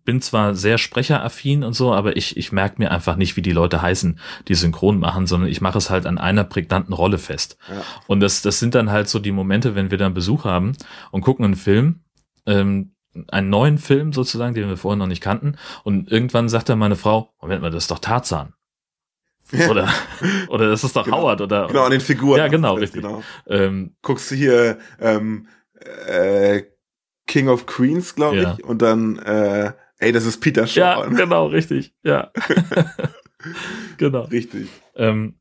[0.04, 3.52] bin zwar sehr sprecheraffin und so, aber ich, ich merke mir einfach nicht, wie die
[3.52, 7.56] Leute heißen, die synchron machen, sondern ich mache es halt an einer prägnanten Rolle fest.
[7.68, 7.82] Ja.
[8.08, 10.72] Und das, das sind dann halt so die Momente, wenn wir dann Besuch haben
[11.12, 12.00] und gucken einen Film,
[12.46, 12.94] ähm,
[13.28, 15.56] einen neuen Film sozusagen, den wir vorher noch nicht kannten.
[15.84, 18.54] Und irgendwann sagt dann meine Frau, Moment mal, das ist doch Tarzan.
[19.70, 19.88] Oder,
[20.48, 21.18] oder das ist doch Genau.
[21.22, 21.66] Howard oder.
[21.68, 22.38] Genau, an den Figuren.
[22.38, 23.02] Ja, genau, Das, richtig.
[23.02, 23.22] Genau.
[23.46, 25.46] Ähm, Guckst du hier ähm,
[26.06, 26.62] äh,
[27.26, 28.54] King of Queens, glaube Ja.
[28.58, 30.80] ich, und dann, äh, ey, das ist Peter Shaw.
[30.80, 31.94] ja, genau, richtig.
[32.02, 32.30] Ja.
[33.98, 34.22] genau.
[34.22, 34.68] Richtig.
[34.96, 35.34] Ähm,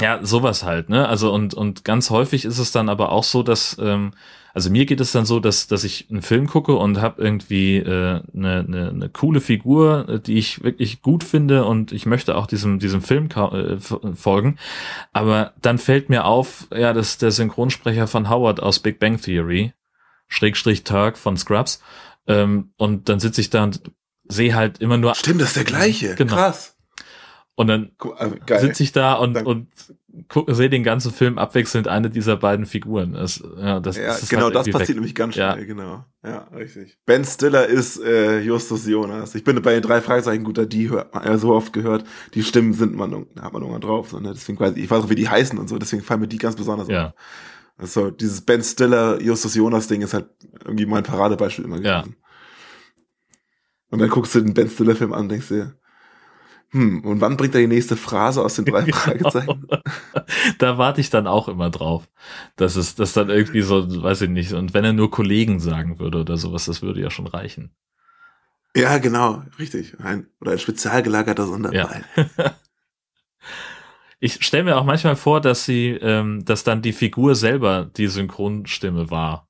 [0.00, 1.08] ja, sowas halt, ne?
[1.08, 4.12] Also und und ganz häufig ist es dann aber auch so, dass ähm,
[4.54, 7.76] also mir geht es dann so, dass dass ich einen Film gucke und habe irgendwie
[7.76, 12.36] äh, eine ne, ne coole Figur, äh, die ich wirklich gut finde und ich möchte
[12.36, 13.76] auch diesem diesem Film äh,
[14.14, 14.58] folgen,
[15.12, 19.20] aber dann fällt mir auf, ja, das ist der Synchronsprecher von Howard aus Big Bang
[19.20, 19.72] Theory,
[20.28, 21.82] Schrägstrich Turk von Scrubs,
[22.26, 23.80] ähm, und dann sitze ich da und
[24.28, 26.14] sehe halt immer nur Stimmt, das ist der gleiche.
[26.14, 26.34] Genau.
[26.34, 26.77] Krass.
[27.58, 28.60] Und dann äh, Geil.
[28.60, 29.66] sitze ich da und, und
[30.28, 33.14] gucke, sehe den ganzen Film abwechselnd eine dieser beiden Figuren.
[33.14, 34.94] Das, ja, das, ja, das genau, halt das irgendwie passiert weg.
[34.96, 35.52] nämlich ganz Ja.
[35.54, 36.04] schnell, genau.
[36.24, 36.98] Ja, richtig.
[37.04, 39.34] Ben Stiller ist äh, Justus Jonas.
[39.34, 42.04] Ich bin bei den drei Fragezeichen guter, die hört man ja so oft gehört.
[42.34, 44.10] Die Stimmen sind man, da hat man irgendwann drauf.
[44.10, 44.32] So, ne?
[44.32, 46.38] Deswegen weiß ich, ich weiß auch, wie die heißen und so, deswegen fallen mir die
[46.38, 47.08] ganz besonders Ja.
[47.08, 47.12] auf.
[47.76, 50.26] Also dieses Ben Stiller, Justus Jonas Ding ist halt
[50.64, 52.02] irgendwie mein Paradebeispiel immer Ja.
[52.02, 52.16] gewesen.
[53.90, 55.74] Und dann guckst du den Ben Stiller Film an und denkst dir,
[56.70, 59.66] hm, und wann bringt er die nächste Phrase aus den drei Fragezeichen?
[59.68, 59.82] Genau.
[60.58, 62.08] da warte ich dann auch immer drauf.
[62.56, 64.52] Das ist das dann irgendwie so, weiß ich nicht.
[64.52, 67.70] Und wenn er nur Kollegen sagen würde oder sowas, das würde ja schon reichen.
[68.76, 69.98] Ja, genau, richtig.
[69.98, 72.04] Ein, oder ein spezial gelagerter Sonderfall.
[74.20, 78.08] Ich stelle mir auch manchmal vor, dass sie, ähm, dass dann die Figur selber die
[78.08, 79.48] Synchronstimme war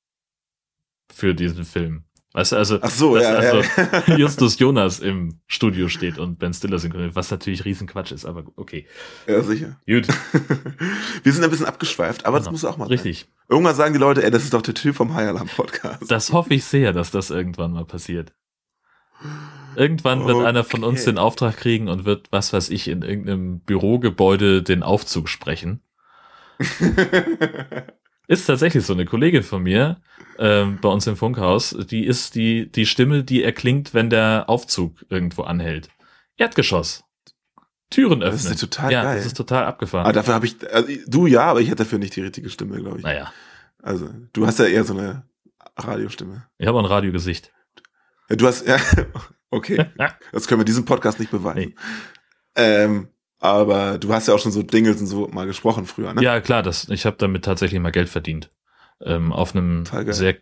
[1.11, 2.05] für diesen Film.
[2.39, 3.63] Weißt du, also, Ach so, dass ja, also
[4.07, 4.17] ja.
[4.17, 8.87] Justus Jonas im Studio steht und Ben Stiller synchronisiert, was natürlich Riesenquatsch ist, aber okay.
[9.27, 9.81] Ja, sicher.
[9.89, 10.07] Gut.
[11.25, 12.53] Wir sind ein bisschen abgeschweift, aber das Genau.
[12.53, 12.93] muss auch mal sein.
[12.93, 13.27] Richtig.
[13.49, 16.09] Irgendwann sagen die Leute, ey, das ist doch der Typ vom High Alarm Podcast.
[16.09, 18.33] Das hoffe ich sehr, dass das irgendwann mal passiert.
[19.75, 20.47] Irgendwann wird Okay.
[20.47, 24.85] einer von uns den Auftrag kriegen und wird, was weiß ich, in irgendeinem Bürogebäude den
[24.85, 25.81] Aufzug sprechen.
[28.29, 30.01] Ist tatsächlich so eine Kollegin von mir
[30.39, 35.05] ähm, bei uns im Funkhaus, die ist die, die Stimme, die erklingt, wenn der Aufzug
[35.09, 35.89] irgendwo anhält.
[36.37, 37.05] Erdgeschoss.
[37.91, 38.37] Türen öffnen.
[38.37, 39.17] Das ist ja total ja, geil.
[39.17, 40.05] das ist total abgefahren.
[40.05, 42.77] Aber dafür habe ich, also, du ja, aber ich hätte dafür nicht die richtige Stimme,
[42.77, 43.03] glaube ich.
[43.05, 43.33] naja,
[43.83, 45.25] Also, du hast ja eher so eine
[45.79, 46.47] Radiostimme.
[46.59, 47.53] ich habe ein Radiogesicht.
[48.29, 48.77] Ja, du hast, ja,
[49.51, 49.87] okay.
[50.33, 51.59] Das können wir in diesem Podcast nicht beweisen.
[51.59, 51.75] Nee.
[52.57, 53.09] Ähm,
[53.41, 56.23] aber du hast ja auch schon so Dingels und so mal gesprochen früher, ne?
[56.23, 58.51] Ja, klar, das, ich habe damit tatsächlich mal Geld verdient.
[59.01, 60.37] Ähm, auf einem sehr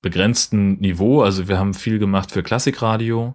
[0.00, 1.22] begrenzten Niveau.
[1.22, 3.34] Also wir haben viel gemacht für Klassikradio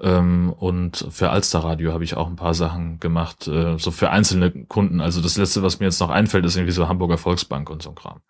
[0.00, 4.50] ähm, und für Alsterradio habe ich auch ein paar Sachen gemacht, äh, so für einzelne
[4.66, 5.00] Kunden.
[5.00, 7.90] Also das letzte, was mir jetzt noch einfällt, ist irgendwie so Hamburger Volksbank und so
[7.90, 8.20] ein Kram.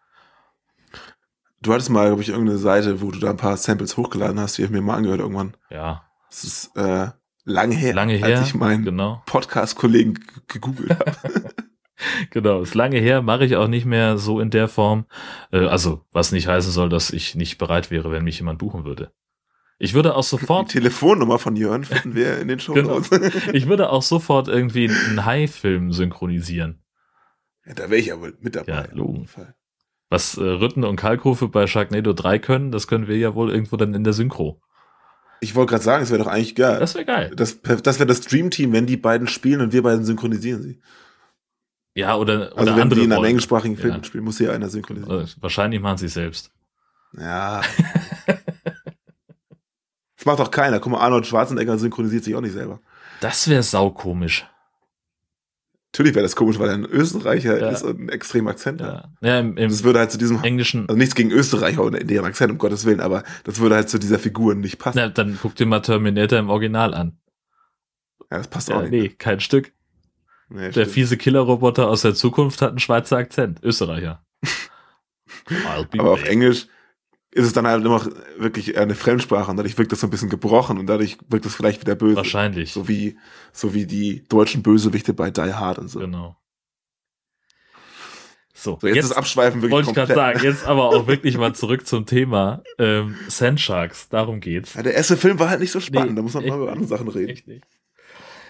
[1.61, 4.59] Du hattest mal, glaube ich, irgendeine Seite, wo du da ein paar Samples hochgeladen hast,
[4.59, 5.57] die habe ich mir mal angehört irgendwann.
[5.71, 7.09] Ja, Das ist äh,
[7.45, 8.39] lange her, lange her.
[8.39, 11.51] als ich meinen genau, Podcast-Kollegen gegoogelt habe.
[12.31, 15.07] genau, ist lange her, mache ich auch nicht mehr so in der Form.
[15.53, 18.85] Äh, also was nicht heißen soll, dass ich nicht bereit wäre, wenn mich jemand buchen
[18.85, 19.13] würde.
[19.79, 23.01] Ich würde auch Die sofort Telefonnummer von Jörn finden wir in den Show Genau.
[23.53, 26.83] Ich würde auch sofort irgendwie einen Hai-Film synchronisieren.
[27.67, 28.73] ja, da wäre ich ja wohl mit dabei.
[28.73, 29.29] Ja, Logen.
[30.11, 33.77] Was äh, Rütten und Kalkofe bei Sharknado 3 können, das können wir ja wohl irgendwo
[33.77, 34.61] dann in der Synchro.
[35.45, 36.79] Ich wollte gerade sagen, es wäre doch eigentlich geil.
[36.81, 37.33] Das wäre geil.
[37.37, 40.81] Das, das wäre das Dream-Team, wenn die beiden spielen und wir beiden synchronisieren sie.
[41.95, 43.97] Ja, oder, oder Also wenn andere die in einem englischsprachigen Film Ja.
[43.99, 45.27] mitspielen, muss hier einer synchronisieren.
[45.27, 46.51] Äh, Wahrscheinlich machen sie es selbst.
[47.17, 47.61] Ja.
[50.17, 50.81] das macht doch keiner.
[50.81, 52.81] Guck mal, Arnold Schwarzenegger synchronisiert sich auch nicht selber.
[53.21, 54.47] Das wäre saukomisch.
[55.95, 57.69] Natürlich wäre das komisch, weil er ein Österreicher Ja.
[57.71, 59.11] ist und einen extremen Akzent hat.
[59.21, 60.89] Ja, ja im, im Das würde halt zu diesem, Englischen.
[60.89, 64.01] also nichts gegen Österreicher und deren Akzent, um Gottes Willen, aber das würde halt zu
[64.01, 64.99] dieser Figur nicht passen.
[64.99, 67.17] Na, dann guck dir mal Terminator im Original an.
[68.29, 68.91] Ja, das passt auch Ja, nicht.
[68.91, 69.73] nee, kein Stück.
[70.49, 70.89] Nee, Der stimmt.
[70.89, 73.63] fiese Killerroboter aus der Zukunft hat einen Schweizer Akzent.
[73.63, 74.25] Österreicher.
[75.99, 76.25] Aber auf.
[76.25, 76.67] Englisch
[77.35, 78.01] ist es dann halt immer
[78.39, 81.55] wirklich eine Fremdsprache und dadurch wirkt das so ein bisschen gebrochen und dadurch wirkt es
[81.55, 82.17] vielleicht wieder böse.
[82.17, 82.73] Wahrscheinlich.
[82.73, 83.19] So wie,
[83.53, 85.99] so wie die deutschen Bösewichte bei Die Hard und so.
[85.99, 86.37] Genau.
[88.55, 91.53] So, So, jetzt, ist Abschweifen wirklich wollte ich gerade sagen, jetzt aber auch wirklich mal
[91.57, 94.75] zurück zum Thema ähm, Sandsharks, darum geht's.
[94.75, 96.71] Ja, der erste Film war halt nicht so spannend, Nee, da muss man mal über
[96.71, 97.63] andere Sachen reden.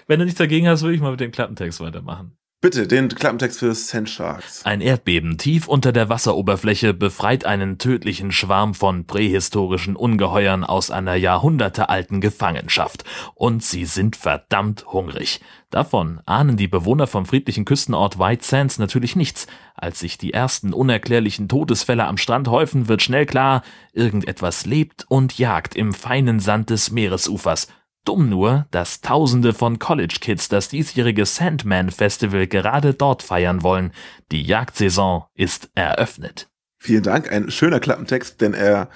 [0.07, 2.37] Wenn du nichts dagegen hast, würde ich mal mit dem Klappentext weitermachen.
[2.65, 4.65] Bitte, den Klappentext für Sand Sharks.
[4.65, 11.15] Ein Erdbeben tief unter der Wasseroberfläche befreit einen tödlichen Schwarm von prähistorischen Ungeheuern aus einer
[11.15, 13.05] jahrhundertealten Gefangenschaft.
[13.35, 15.43] Und sie sind verdammt hungrig.
[15.69, 19.47] Davon ahnen die Bewohner vom friedlichen Küstenort White Sands natürlich nichts.
[19.75, 25.37] Als sich die ersten unerklärlichen Todesfälle am Strand häufen, wird schnell klar, irgendetwas lebt und
[25.37, 27.69] jagt im feinen Sand des Meeresufers.
[28.05, 33.93] Dumm nur, dass Tausende von College Kids das diesjährige Sandman Festival gerade dort feiern wollen.
[34.31, 36.49] Die Jagdsaison ist eröffnet.
[36.79, 38.89] Vielen Dank, ein schöner Klappentext, denn er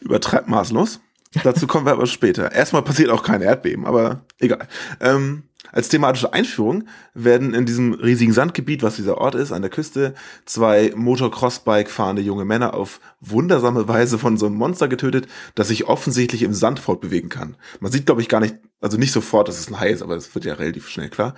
[0.00, 1.00] übertreibt maßlos.
[1.42, 2.52] Dazu kommen wir aber später.
[2.52, 4.66] Erstmal passiert auch kein Erdbeben, aber egal.
[5.00, 9.70] Ähm, als thematische Einführung werden in diesem riesigen Sandgebiet, was dieser Ort ist, an der
[9.70, 15.68] Küste, zwei Motocrossbike fahrende junge Männer auf wundersame Weise von so einem Monster getötet, das
[15.68, 17.56] sich offensichtlich im Sand fortbewegen kann.
[17.80, 20.14] Man sieht, glaube ich, gar nicht, also nicht sofort, dass es ein Hai ist, aber
[20.14, 21.34] das wird ja relativ schnell klar.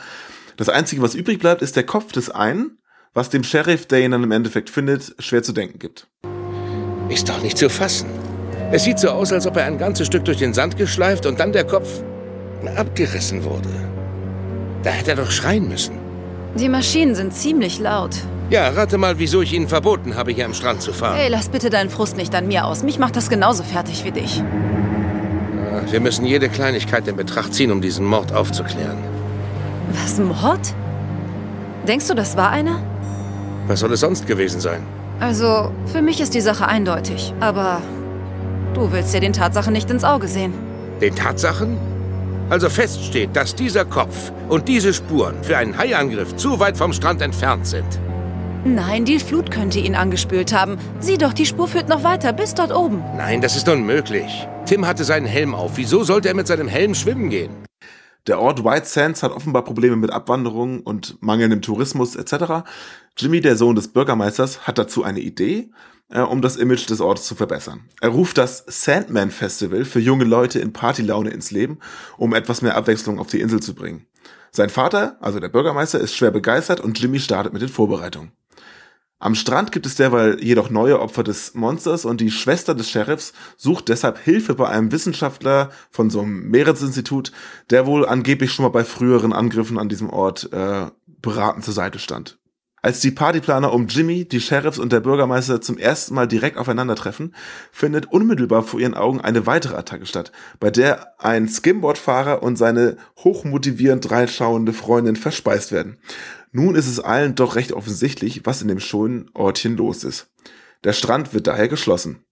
[0.57, 2.79] Das Einzige, was übrig bleibt, ist der Kopf des einen,
[3.15, 6.09] was dem Sheriff, der ihn dann im Endeffekt findet, schwer zu denken gibt.
[7.09, 8.09] Ist doch nicht zu fassen.
[8.71, 11.39] Es sieht so aus, als ob er ein ganzes Stück durch den Sand geschleift und
[11.41, 12.03] dann der Kopf
[12.77, 13.92] abgerissen wurde.
[14.83, 15.99] Da hätte er doch schreien müssen.
[16.55, 18.17] Die Maschinen sind ziemlich laut.
[18.51, 21.17] Ja, rate mal, wieso ich Ihnen verboten habe, hier am Strand zu fahren.
[21.17, 22.83] Hey, lass bitte deinen Frust nicht an mir aus.
[22.83, 24.43] Mich macht das genauso fertig wie dich.
[25.91, 28.99] Wir müssen jede Kleinigkeit in Betracht ziehen, um diesen Mord aufzuklären.
[30.03, 30.75] Was, Mord?
[31.89, 32.83] Denkst du, das war einer?
[33.67, 34.83] Was soll es sonst gewesen sein?
[35.21, 37.33] Also, für mich ist die Sache eindeutig.
[37.41, 37.81] Aber
[38.75, 40.53] du willst ja den Tatsachen nicht ins Auge sehen.
[41.01, 41.79] Den Tatsachen?
[42.53, 46.93] Also fest steht, dass dieser Kopf und diese Spuren für einen Haiangriff zu weit vom
[46.93, 47.99] Strand entfernt sind.
[48.67, 50.77] Nein, die Flut könnte ihn angespült haben.
[51.01, 53.03] Sieh doch, die Spur führt noch weiter, bis dort oben.
[53.17, 54.47] Nein, das ist unmöglich.
[54.67, 55.79] Tim hatte seinen Helm auf.
[55.79, 57.65] Wieso sollte er mit seinem Helm schwimmen gehen?
[58.27, 62.69] Der Ort White Sands hat offenbar Probleme mit Abwanderung und mangelndem Tourismus etc.
[63.17, 65.71] Jimmy, der Sohn des Bürgermeisters, hat dazu eine Idee,
[66.21, 67.89] um das Image des Ortes zu verbessern.
[68.01, 71.79] Er ruft das Sandman Festival für junge Leute in Partylaune ins Leben,
[72.19, 74.07] um etwas mehr Abwechslung auf die Insel zu bringen.
[74.51, 78.33] Sein Vater, also der Bürgermeister, ist schwer begeistert und Jimmy startet mit den Vorbereitungen.
[79.23, 83.33] Am Strand gibt es derweil jedoch neue Opfer des Monsters und die Schwester des Sheriffs
[83.57, 87.31] sucht deshalb Hilfe bei einem Wissenschaftler von so einem Meeresinstitut,
[87.71, 92.01] der wohl angeblich schon mal bei früheren Angriffen an diesem Ort äh, beratend zur Seite
[92.01, 92.42] stand.
[92.85, 97.33] Als die Partyplaner um Jimmy, die Sheriffs und der Bürgermeister zum ersten Mal direkt aufeinandertreffen,
[97.71, 102.97] findet unmittelbar vor ihren Augen eine weitere Attacke statt, bei der ein Skimboardfahrer und seine
[103.19, 105.99] hochmotivierend reinschauende Freundin verspeist werden.
[106.51, 110.33] Nun ist es allen doch recht offensichtlich, was in dem schönen Ortchen los ist.
[110.83, 112.25] Der Strand wird daher geschlossen.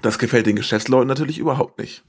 [0.00, 2.04] Das gefällt den Geschäftsleuten natürlich überhaupt nicht.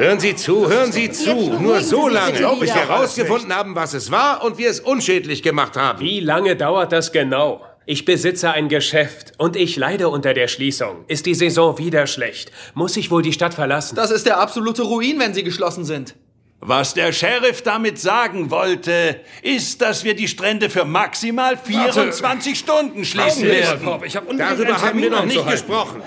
[0.00, 1.34] Hören Sie zu, hören Sie zu.
[1.60, 5.76] Nur so lange, bis wir herausgefunden haben, was es war und wir es unschädlich gemacht
[5.76, 6.00] haben.
[6.00, 7.62] Wie lange dauert das genau?
[7.84, 11.04] Ich besitze ein Geschäft und ich leide unter der Schließung.
[11.06, 12.50] Ist die Saison wieder schlecht?
[12.72, 13.94] Muss ich wohl die Stadt verlassen?
[13.94, 16.14] Das ist der absolute Ruin, wenn sie geschlossen sind.
[16.60, 22.56] Was der Sheriff damit sagen wollte, ist, dass wir die Strände für maximal 24 Warte.
[22.56, 23.86] Stunden schließen werden.
[24.38, 26.02] Darüber haben wir noch nicht gesprochen.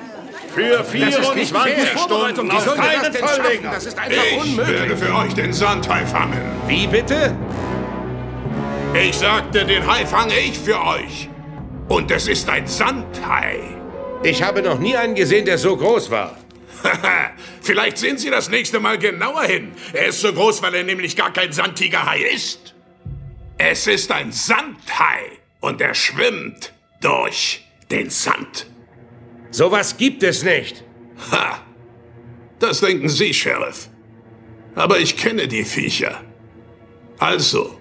[0.54, 3.72] Für 24 Stunden auf keinen Fall länger.
[3.72, 4.80] Das ist einfach ich unmöglich.
[4.80, 6.40] werde für euch den Sandhai fangen.
[6.68, 7.36] Wie bitte?
[8.94, 11.30] Ich sagte, den Hai fange ich für euch.
[11.90, 13.60] Und es ist ein Sandhai.
[14.24, 16.38] Ich habe noch nie einen gesehen, der so groß war.
[17.62, 19.72] Vielleicht sehen Sie das nächste Mal genauer hin.
[19.94, 22.76] Er ist so groß, weil er nämlich gar kein Sandtigerhai ist.
[23.58, 28.68] Es ist ein Sandhai und er schwimmt durch den Sand.
[29.54, 30.84] Sowas gibt es nicht.
[31.32, 31.62] Ha!
[32.58, 33.88] Das denken Sie, Sheriff.
[34.74, 36.22] Aber ich kenne die Viecher.
[37.20, 37.80] Also,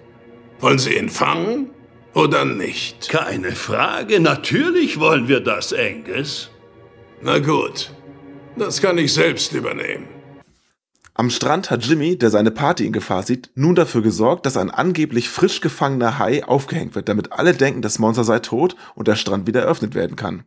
[0.59, 1.71] wollen Sie ihn fangen
[2.13, 3.09] oder nicht?
[3.09, 6.51] Keine Frage, natürlich wollen wir das, Angus.
[7.23, 7.91] Na gut,
[8.55, 10.07] das kann ich selbst übernehmen.
[11.15, 14.69] Am Strand hat Jimmy, der seine Party in Gefahr sieht, nun dafür gesorgt, dass ein
[14.69, 19.15] angeblich frisch gefangener Hai aufgehängt wird, damit alle denken, das Monster sei tot und der
[19.15, 20.43] Strand wieder eröffnet werden kann.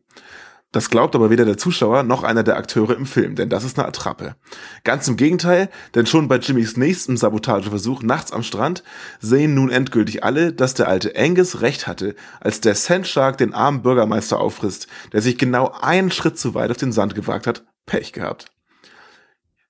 [0.76, 3.78] Das glaubt aber weder der Zuschauer noch einer der Akteure im Film, denn das ist
[3.78, 4.36] eine Attrappe.
[4.84, 8.82] Ganz im Gegenteil, denn schon bei Jimmys nächsten Sabotageversuch nachts am Strand
[9.18, 13.80] sehen nun endgültig alle, dass der alte Angus recht hatte, als der Sandshark den armen
[13.80, 17.64] Bürgermeister auffrisst, der sich genau einen Schritt zu weit auf den Sand gewagt hat.
[17.86, 18.52] Pech gehabt.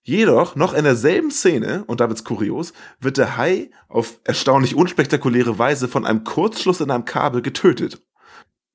[0.03, 5.57] Jedoch, noch in derselben Szene, und da wird's kurios, wird der Hai auf erstaunlich unspektakuläre
[5.57, 8.03] Weise von einem Kurzschluss in einem Kabel getötet.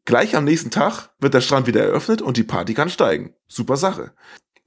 [0.06, 3.36] Gleich am nächsten Tag wird der Strand wieder eröffnet und die Party kann steigen.
[3.48, 4.12] Super Sache.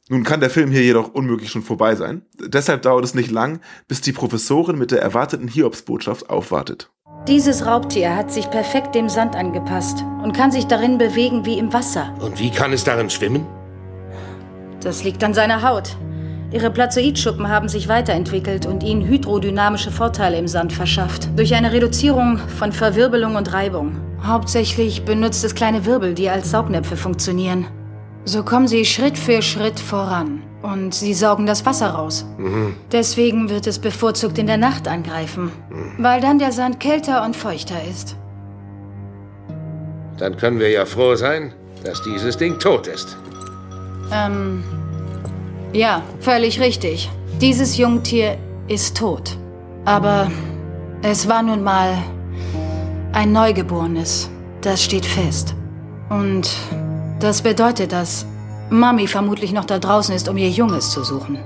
[0.08, 2.22] Nun kann der Film hier jedoch unmöglich schon vorbei sein.
[2.38, 6.90] Deshalb dauert es nicht lang, bis die Professorin mit der erwarteten Hiobsbotschaft aufwartet.
[7.26, 11.72] Dieses Raubtier hat sich perfekt dem Sand angepasst und kann sich darin bewegen wie im
[11.72, 12.14] Wasser.
[12.20, 13.46] Und wie kann es darin schwimmen?
[14.82, 15.96] Das liegt an seiner Haut.
[16.52, 21.30] Ihre Plazoidschuppen haben sich weiterentwickelt und ihnen hydrodynamische Vorteile im Sand verschafft.
[21.34, 23.96] Durch eine Reduzierung von Verwirbelung und Reibung.
[24.24, 27.66] Hauptsächlich benutzt es kleine Wirbel, die als Saugnäpfe funktionieren.
[28.24, 30.42] So kommen sie Schritt für Schritt voran.
[30.62, 32.24] Und sie saugen das Wasser raus.
[32.38, 32.74] Mhm.
[32.90, 35.52] Deswegen wird es bevorzugt in der Nacht angreifen,
[35.98, 38.16] weil dann der Sand kälter und feuchter ist.
[40.16, 41.52] Dann können wir ja froh sein,
[41.84, 43.18] dass dieses Ding tot ist.
[44.10, 44.64] Ähm,
[45.74, 47.10] ja, völlig richtig.
[47.42, 49.36] Dieses Jungtier ist tot.
[49.84, 50.30] Aber
[51.02, 51.98] es war nun mal
[53.14, 54.28] ein Neugeborenes.
[54.60, 55.54] Das steht fest.
[56.10, 56.50] Und
[57.20, 58.26] das bedeutet, dass
[58.70, 61.38] Mami vermutlich noch da draußen ist, um ihr Junges zu suchen.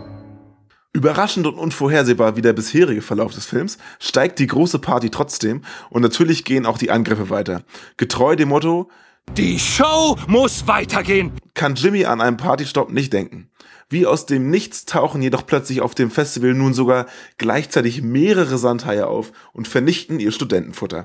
[0.95, 6.01] Überraschend und unvorhersehbar wie der bisherige Verlauf des Films, steigt die große Party trotzdem und
[6.01, 7.63] natürlich gehen auch die Angriffe weiter.
[7.99, 8.89] Getreu dem Motto,
[9.37, 13.51] die Show muss weitergehen, kann Jimmy an einen Partystopp nicht denken.
[13.91, 19.07] Wie aus dem Nichts tauchen jedoch plötzlich auf dem Festival nun sogar gleichzeitig mehrere Sandhaie
[19.07, 21.05] auf und vernichten ihr Studentenfutter.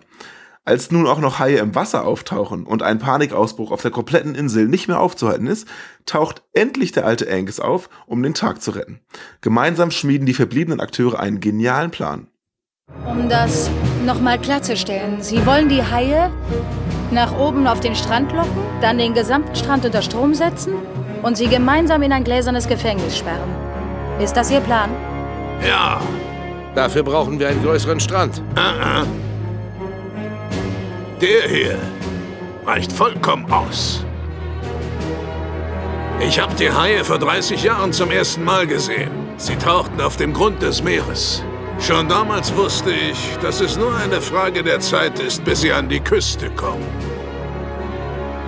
[0.65, 4.67] Als nun auch noch Haie im Wasser auftauchen und ein Panikausbruch auf der kompletten Insel
[4.67, 5.67] nicht mehr aufzuhalten ist,
[6.05, 9.01] taucht endlich der alte Angus auf, um den Tag zu retten.
[9.41, 12.27] Gemeinsam schmieden die verbliebenen Akteure einen genialen Plan.
[13.05, 13.69] Um das
[14.05, 16.31] nochmal klarzustellen, Sie wollen die Haie
[17.11, 20.75] nach oben auf den Strand locken, dann den gesamten Strand unter Strom setzen
[21.23, 23.53] und sie gemeinsam in ein gläsernes Gefängnis sperren.
[24.19, 24.89] Ist das Ihr Plan?
[25.67, 26.01] Ja.
[26.73, 28.41] Dafür brauchen wir einen größeren Strand.
[28.55, 29.32] Uh -uh.
[31.23, 31.79] Der hier
[32.65, 34.05] reicht vollkommen aus.
[36.19, 39.09] Ich habe die Haie vor 30 Jahren zum ersten Mal gesehen.
[39.37, 41.41] Sie tauchten auf dem Grund des Meeres.
[41.79, 45.87] Schon damals wusste ich, dass es nur eine Frage der Zeit ist, bis sie an
[45.87, 46.83] die Küste kommen.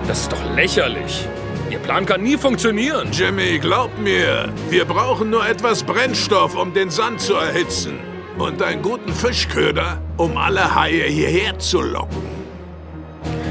[0.06, 1.26] Das ist doch lächerlich.
[1.70, 3.08] Ihr Plan kann nie funktionieren.
[3.10, 8.00] Jimmy, glaub mir, wir brauchen nur etwas Brennstoff, um den Sand zu erhitzen.
[8.36, 12.35] Und einen guten Fischköder, um alle Haie hierher zu locken.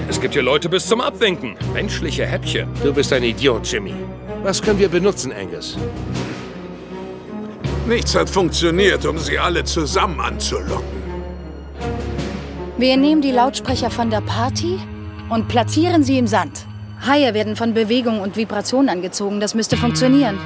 [0.08, 1.56] Es gibt hier Leute bis zum Abwinken.
[1.74, 2.70] Menschliche Häppchen.
[2.84, 3.94] Du bist ein Idiot, Jimmy.
[4.44, 5.78] Was können wir benutzen, Angus?
[7.88, 11.04] Nichts hat funktioniert, um sie alle zusammen anzulocken.
[12.78, 14.80] Wir nehmen die Lautsprecher von der Party
[15.30, 16.66] und platzieren sie im Sand.
[17.06, 19.40] Haie werden von Bewegung und Vibration angezogen.
[19.40, 20.38] Das müsste funktionieren.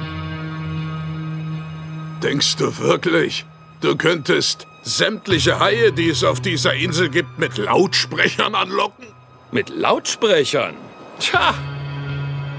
[2.22, 3.44] Denkst du wirklich,
[3.80, 9.06] du könntest sämtliche Haie, die es auf dieser Insel gibt, mit Lautsprechern anlocken?
[9.52, 10.76] Mit Lautsprechern?
[11.18, 11.54] Tja,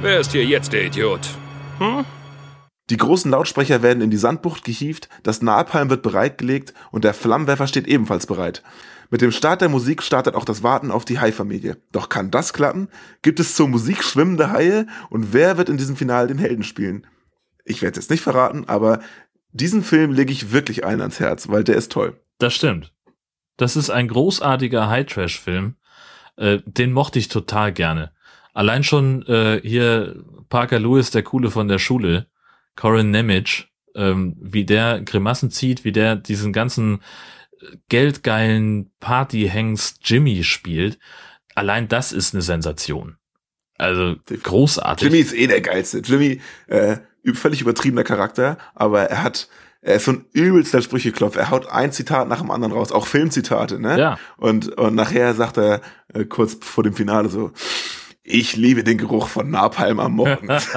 [0.02, 1.22] wer ist hier jetzt der Idiot?
[1.78, 2.04] Hm?
[2.90, 7.68] Die großen Lautsprecher werden in die Sandbucht gehievt, das Napalm wird bereitgelegt und der Flammenwerfer
[7.68, 8.62] steht ebenfalls bereit.
[9.10, 11.78] Mit dem Start der Musik startet auch das Warten auf die Hai-Familie.
[11.94, 12.90] Doch kann das klappen?
[13.22, 14.86] Gibt es zur Musik schwimmende Haie?
[15.10, 17.08] Und wer wird in diesem Finale den Helden spielen?
[17.64, 19.00] Ich werde es jetzt nicht verraten, aber
[19.54, 22.20] diesen Film lege ich wirklich allen ans Herz, weil der ist toll.
[22.38, 22.92] Das stimmt.
[23.56, 25.76] Das ist ein großartiger High-Trash-Film.
[26.38, 28.12] Äh, den mochte ich total gerne.
[28.54, 32.28] Allein schon äh, hier Parker Lewis, der Coole von der Schule,
[32.76, 37.02] Corin Nemec, ähm, wie der Grimassen zieht, wie der diesen ganzen
[37.90, 41.00] geldgeilen Partyhengst Jimmy spielt.
[41.56, 43.18] Allein das ist eine Sensation.
[43.78, 45.08] Also großartig.
[45.08, 46.00] Jimmy ist eh der geilste.
[46.00, 46.98] Jimmy, äh,
[47.34, 49.48] völlig übertriebener Charakter, aber er hat
[49.82, 51.36] er ist so ein übelster Sprücheklopf.
[51.36, 54.00] Er haut ein Zitat nach dem anderen raus, auch Filmzitate, ne?
[54.00, 54.20] Ja.
[54.38, 55.82] Und, und nachher sagt er
[56.14, 57.52] äh, kurz vor dem Finale so,
[58.24, 60.48] ich liebe den Geruch von Napalm am Morgen.
[60.48, 60.72] das,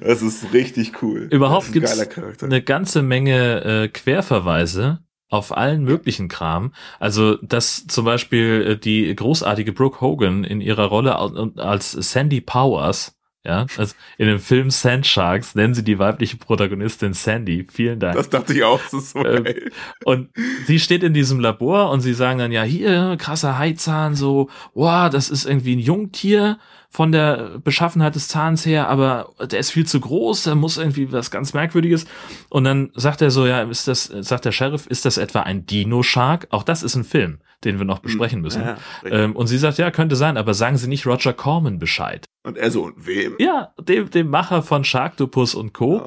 [0.00, 1.28] das, ist richtig cool.
[1.30, 6.72] Überhaupt gibt es eine ganze Menge äh, Querverweise auf allen möglichen Kram.
[6.98, 11.16] Also, dass zum Beispiel äh, die großartige Brooke Hogan in ihrer Rolle
[11.58, 13.17] als Sandy Powers
[13.48, 17.66] ja, also in dem Film Sand Sharks nennen sie die weibliche Protagonistin Sandy.
[17.72, 18.14] Vielen Dank.
[18.14, 19.72] Das dachte ich auch, das ist so ähm, geil.
[20.04, 20.28] Und
[20.66, 25.08] sie steht in diesem Labor und sie sagen dann, ja, hier, krasser Haizahn, so, wow,
[25.08, 26.58] das ist irgendwie ein Jungtier
[26.90, 31.12] von der Beschaffenheit des Zahns her, aber der ist viel zu groß, der muss irgendwie
[31.12, 32.06] was ganz Merkwürdiges.
[32.48, 35.66] Und dann sagt er so, ja, ist das, sagt der Sheriff, ist das etwa ein
[35.66, 36.48] Dino-Shark?
[36.50, 38.62] Auch das ist ein Film, den wir noch besprechen müssen.
[38.62, 42.24] Ja, ähm, und sie sagt, ja, könnte sein, aber sagen Sie nicht Roger Corman Bescheid.
[42.42, 43.36] Und er so, und wem?
[43.38, 46.06] Ja, dem, dem Macher von Sharktopus und Co., ja.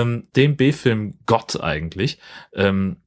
[0.00, 2.18] ähm, dem B-Film Gott eigentlich.
[2.52, 2.98] Ähm,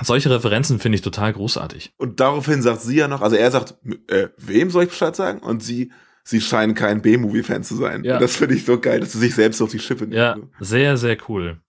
[0.00, 1.92] solche Referenzen finde ich total großartig.
[1.96, 3.74] Und daraufhin sagt sie ja noch, also er sagt,
[4.06, 5.40] äh, wem soll ich Bescheid sagen?
[5.40, 5.90] Und sie,
[6.28, 8.04] sie scheinen kein B-Movie-Fan zu sein.
[8.04, 8.14] Ja.
[8.14, 10.14] Und das finde ich so geil, dass sie sich selbst auf die Schippe nimmt.
[10.14, 11.60] Ja, sehr, sehr cool.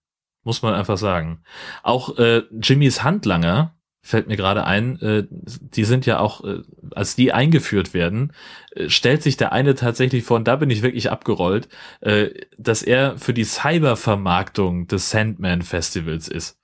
[0.44, 1.42] Muss man einfach sagen.
[1.82, 7.16] Auch äh, Jimmys Handlanger, fällt mir gerade ein, äh, die sind ja auch, äh, als
[7.16, 8.34] die eingeführt werden,
[8.72, 11.70] äh, stellt sich der eine tatsächlich vor, und da bin ich wirklich abgerollt,
[12.02, 16.58] äh, dass er für die Cybervermarktung des Sandman Festivals ist.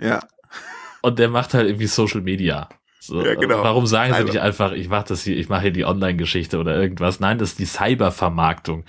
[0.00, 0.20] Ja.
[1.02, 2.68] Und der macht halt irgendwie Social Media.
[3.04, 3.64] So, Ja, genau.
[3.64, 6.80] Warum sagen sie nicht einfach, ich mache das hier, ich mache hier die Online-Geschichte oder
[6.80, 7.18] irgendwas?
[7.18, 8.84] Nein, das ist die Cyber-Vermarktung.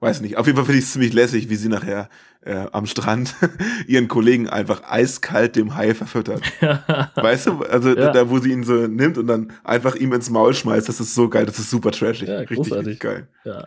[0.00, 0.36] weiß nicht.
[0.36, 2.08] Auf jeden Fall finde ich es ziemlich lässig, wie sie nachher
[2.42, 3.34] äh, am Strand
[3.86, 6.42] ihren Kollegen einfach eiskalt dem Hai verfüttert.
[7.14, 8.10] weißt du, also Ja.
[8.12, 11.14] da, wo sie ihn so nimmt und dann einfach ihm ins Maul schmeißt, das ist
[11.14, 12.28] so geil, das ist super trashig.
[12.28, 13.28] Ja, richtig, richtig geil.
[13.44, 13.66] Ja.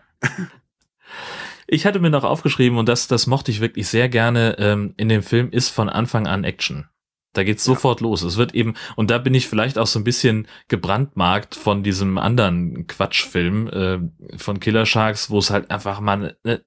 [1.67, 5.09] Ich hatte mir noch aufgeschrieben, und das, das mochte ich wirklich sehr gerne, ähm, in
[5.09, 6.85] dem Film ist von Anfang an Action.
[7.33, 8.21] Da geht's sofort los.
[8.21, 12.17] Es wird eben, und da bin ich vielleicht auch so ein bisschen gebrandmarkt von diesem
[12.17, 16.65] anderen Quatschfilm äh, von Killer Sharks, wo es halt einfach mal eine, eine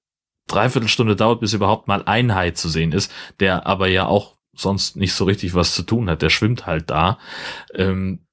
[0.48, 4.96] Dreiviertelstunde dauert, bis überhaupt mal ein Hai zu sehen ist, der aber ja auch sonst
[4.96, 6.22] nicht so richtig was zu tun hat.
[6.22, 7.18] Der schwimmt halt da.
[7.74, 8.25] Ähm,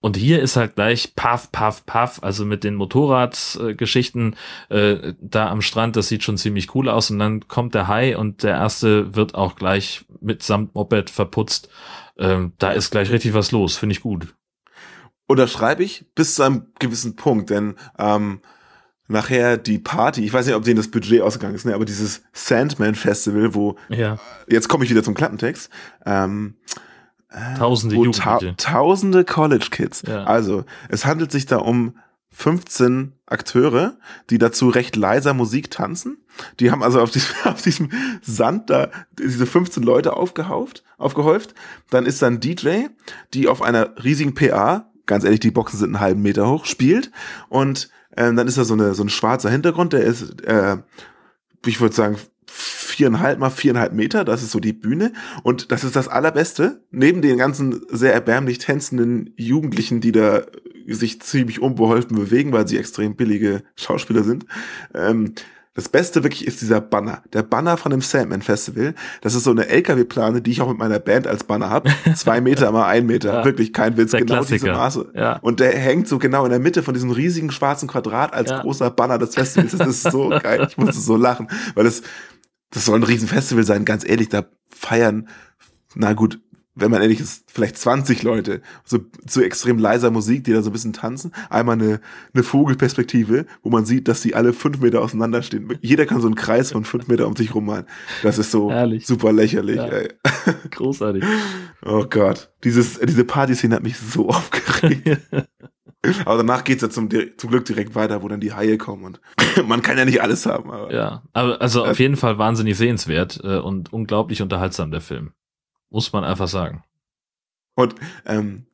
[0.00, 4.34] und hier ist halt gleich paff, paff, paff, also mit den Motorradgeschichten
[4.70, 7.10] äh, da am Strand, das sieht schon ziemlich cool aus.
[7.10, 11.68] Und dann kommt der Hai und der erste wird auch gleich mitsamt Moped verputzt.
[12.18, 14.34] Ähm, da ist gleich richtig was los, finde ich gut.
[15.26, 18.40] Unterschreibe ich bis zu einem gewissen Punkt, denn ähm,
[19.06, 22.22] nachher die Party, ich weiß nicht, ob denen das Budget ausgegangen ist, ne, aber dieses
[22.32, 24.18] Sandman Festival, wo Ja.
[24.48, 25.70] jetzt komme ich wieder zum Klappentext,
[26.06, 26.54] ähm,
[27.30, 28.02] äh, Tausende ta
[28.34, 28.56] Jugendliche.
[28.56, 30.02] tausende College Kids.
[30.06, 30.24] Ja.
[30.24, 31.96] Also, es handelt sich da um
[32.32, 33.96] 15 Akteure,
[34.30, 36.18] die dazu recht leiser Musik tanzen.
[36.58, 37.90] Die haben also auf diesem, auf diesem
[38.22, 41.54] Sand da diese 15 Leute aufgehauft, aufgehäuft.
[41.90, 42.86] Dann ist dann DJ,
[43.34, 47.10] die auf einer riesigen PA, ganz ehrlich, die Boxen sind einen halben Meter hoch, spielt.
[47.48, 50.76] Und ähm, dann ist da so, eine, so ein schwarzer Hintergrund, der ist, äh,
[51.66, 52.16] ich würde sagen,
[53.00, 55.12] viereinhalb mal viereinhalb Meter, das ist so die Bühne.
[55.42, 60.42] Und das ist das Allerbeste, neben den ganzen sehr erbärmlich tänzenden Jugendlichen, die da
[60.86, 64.44] sich ziemlich unbeholfen bewegen, weil sie extrem billige Schauspieler sind.
[64.94, 65.32] Ähm,
[65.72, 67.22] das Beste wirklich ist dieser Banner.
[67.32, 68.92] Der Banner von dem Sandman Festival.
[69.22, 71.88] Das ist so eine LKW-Plane, die ich auch mit meiner Band als Banner habe.
[72.16, 73.32] Zwei Meter mal ein Meter.
[73.32, 73.44] Ja.
[73.44, 74.10] Wirklich kein Witz.
[74.10, 74.72] Genau diese Klassiker.
[74.72, 75.12] Maße.
[75.14, 75.36] Ja.
[75.38, 78.60] Und der hängt so genau in der Mitte von diesem riesigen schwarzen Quadrat als Ja.
[78.60, 79.70] großer Banner des Festivals.
[79.72, 80.66] Das ist so geil.
[80.68, 81.46] Ich musste so lachen.
[81.76, 82.02] Weil das,
[82.70, 83.84] das soll ein Riesenfestival sein.
[83.84, 85.28] Ganz ehrlich, da feiern,
[85.94, 86.40] na gut,
[86.74, 90.70] wenn man ehrlich ist, vielleicht 20 Leute, so zu extrem leiser Musik, die da so
[90.70, 91.32] ein bisschen tanzen.
[91.48, 92.00] Einmal eine,
[92.32, 95.76] eine Vogelperspektive, wo man sieht, dass die alle fünf Meter auseinander stehen.
[95.80, 97.86] Jeder kann so einen Kreis von fünf Meter um sich rum malen.
[98.22, 99.06] Das ist so Herrlich.
[99.06, 99.76] super lächerlich.
[99.76, 99.86] Ja.
[99.86, 100.08] Ey.
[100.70, 101.24] Großartig.
[101.84, 102.50] Oh Gott.
[102.62, 105.18] Dieses, diese Partyszene hat mich so aufgeregt.
[106.24, 109.20] aber danach geht's ja zum, zum Glück direkt weiter, wo dann die Haie kommen und
[109.66, 110.70] man kann ja nicht alles haben.
[110.70, 115.32] Aber Ja, aber also auf jeden Fall wahnsinnig sehenswert äh, und unglaublich unterhaltsam, der Film.
[115.90, 116.82] Muss man einfach sagen.
[117.74, 117.94] Und
[118.26, 118.66] ähm,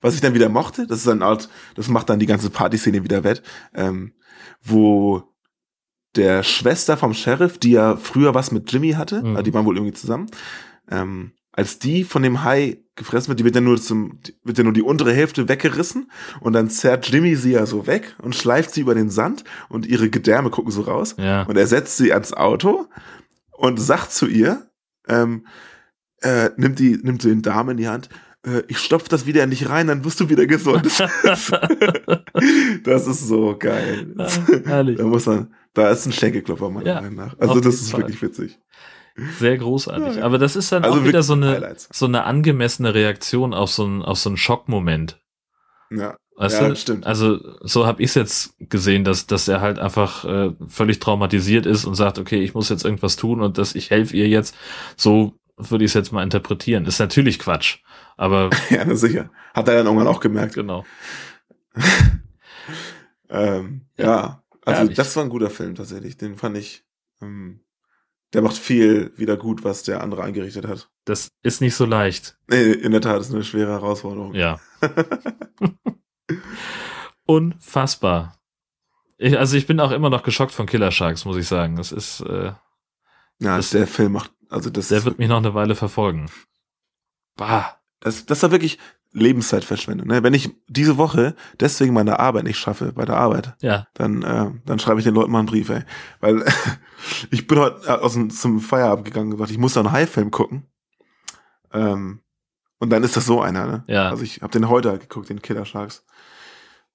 [0.00, 3.02] was ich dann wieder mochte, das ist eine Art, das macht dann die ganze Partyszene
[3.04, 3.42] wieder wett,
[3.74, 4.12] ähm,
[4.62, 5.22] wo
[6.16, 9.30] der Schwester vom Sheriff, die ja früher was mit Jimmy hatte, Mhm.
[9.36, 10.26] also die waren wohl irgendwie zusammen,
[10.90, 14.58] ähm, als die von dem Hai gefressen wird, die wird ja nur zum, die- wird
[14.58, 18.34] ja nur die untere Hälfte weggerissen und dann zerrt Jimmy sie ja so weg und
[18.36, 21.42] schleift sie über den Sand und ihre Gedärme gucken so raus Ja.
[21.44, 22.86] und er setzt sie ans Auto
[23.52, 24.68] und sagt zu ihr,
[25.08, 25.46] ähm,
[26.24, 28.08] äh, nimmt die, nimmt den Darm in die Hand,
[28.46, 30.84] äh, ich stopf das wieder nicht rein, dann wirst du wieder gesund.
[32.84, 34.14] das ist so geil.
[34.64, 34.98] herrlich.
[34.98, 37.36] Da muss man, da ist ein Schenkelklopfer meiner Ja, Meinung nach.
[37.38, 38.00] Also das ist Fall.
[38.00, 38.58] wirklich witzig.
[39.38, 40.16] Sehr großartig.
[40.16, 40.24] Ja.
[40.24, 41.88] Aber das ist dann Also auch wieder so eine, Highlights.
[41.92, 45.20] so eine angemessene Reaktion auf so einen, auf so einen Schockmoment.
[45.90, 46.76] Ja, Weißt ja du?
[46.76, 47.06] stimmt.
[47.06, 51.64] Also so habe ich es jetzt gesehen, dass, dass er halt einfach äh, völlig traumatisiert
[51.64, 54.56] ist und sagt, okay, ich muss jetzt irgendwas tun und dass ich helfe ihr jetzt.
[54.96, 56.86] So würde ich es jetzt mal interpretieren.
[56.86, 57.78] Ist natürlich Quatsch,
[58.16, 59.30] aber ja, sicher.
[59.54, 60.54] Hat er dann irgendwann auch gemerkt.
[60.54, 60.84] genau.
[63.34, 64.42] Ähm, ja.
[64.64, 64.96] Also Herrlich.
[64.96, 66.16] das war ein guter Film tatsächlich.
[66.16, 66.84] Den fand ich.
[67.20, 67.60] Ähm,
[68.32, 70.90] der macht viel wieder gut, was der andere eingerichtet hat.
[71.04, 72.36] Das ist nicht so leicht.
[72.48, 74.34] Nee, in der Tat ist eine schwere Herausforderung.
[74.34, 74.58] Ja.
[77.26, 78.38] Unfassbar.
[79.18, 81.76] Ich, also ich bin auch immer noch geschockt von Killer Sharks, muss ich sagen.
[81.76, 82.52] Das ist, äh,
[83.40, 84.88] Ja, das, der Film macht, also das.
[84.88, 86.30] der wird mich noch eine Weile verfolgen.
[87.36, 87.78] Bah.
[88.00, 88.78] Das, das war wirklich
[89.12, 90.08] Lebenszeitverschwendung.
[90.08, 90.22] Ne?
[90.22, 93.86] Wenn ich diese Woche deswegen meine Arbeit nicht schaffe, bei der Arbeit, Ja.
[93.94, 95.82] dann, äh, dann schreibe ich den Leuten mal einen Brief, ey.
[96.20, 96.44] Weil
[97.30, 99.92] ich bin heute äh, aus dem, zum Feierabend gegangen und gesagt, ich muss da einen
[99.92, 100.66] High-Film gucken.
[101.72, 102.20] Ähm,
[102.78, 103.84] und dann ist das so einer, ne?
[103.86, 104.10] Ja.
[104.10, 106.04] Also ich habe den heute halt geguckt, den Killer Sharks.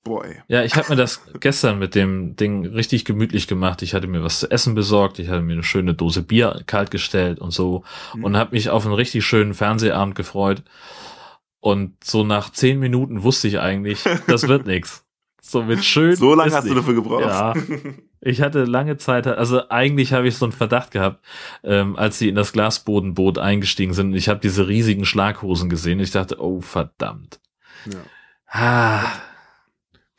[0.03, 0.37] Boah, ey.
[0.47, 3.81] Ja, ich habe mir das gestern mit dem Ding richtig gemütlich gemacht.
[3.81, 6.89] Ich hatte mir was zu essen besorgt, ich hatte mir eine schöne Dose Bier kalt
[6.89, 7.83] gestellt und so
[8.13, 8.23] Mhm.
[8.23, 10.63] und habe mich auf einen richtig schönen Fernsehabend gefreut.
[11.59, 15.03] Und so nach zehn Minuten wusste ich eigentlich, das wird nix.
[15.41, 16.15] So mit schön.
[16.15, 17.23] So lange hast du dafür gebraucht.
[17.23, 17.53] Ja.
[18.21, 21.25] Ich hatte lange Zeit, also eigentlich habe ich so einen Verdacht gehabt,
[21.63, 24.07] ähm, als sie in das Glasbodenboot eingestiegen sind.
[24.11, 25.99] und Ich habe diese riesigen Schlaghosen gesehen.
[25.99, 27.39] Ich dachte, oh verdammt.
[27.85, 27.97] Ja.
[28.47, 29.05] Ah,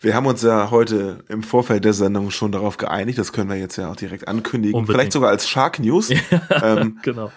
[0.01, 3.57] Wir haben uns ja heute im Vorfeld der Sendung schon darauf geeinigt, das können wir
[3.57, 4.97] jetzt ja auch direkt ankündigen, Unbedingt.
[4.97, 6.11] vielleicht sogar als Shark News.
[6.63, 7.31] ähm, genau.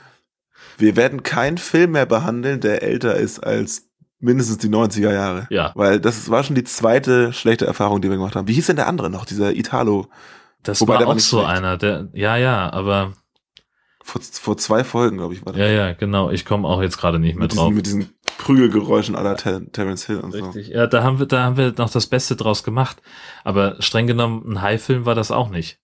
[0.77, 3.89] wir werden keinen Film mehr behandeln, der älter ist als
[4.19, 5.47] mindestens die 90er Jahre.
[5.49, 5.73] Ja.
[5.75, 8.47] Weil das war schon die zweite schlechte Erfahrung, die wir gemacht haben.
[8.47, 10.07] Wie hieß denn der andere noch, dieser Italo?
[10.63, 11.57] Das Wobei, war der auch so schlecht.
[11.57, 13.11] einer, der, ja, ja, aber
[14.05, 15.59] Vor, vor zwei Folgen, glaube ich, war das.
[15.61, 16.29] ja, ja, genau.
[16.29, 17.69] Ich komme auch jetzt gerade nicht mehr mit, drauf.
[17.73, 20.43] diesen, mit diesen Prügelgeräuschen aller Ter Terence Hill und so.
[20.43, 20.67] Richtig.
[20.69, 23.01] Ja, da haben wir, da haben wir noch das Beste draus gemacht.
[23.45, 25.79] Aber streng genommen, ein High-Film war das auch nicht.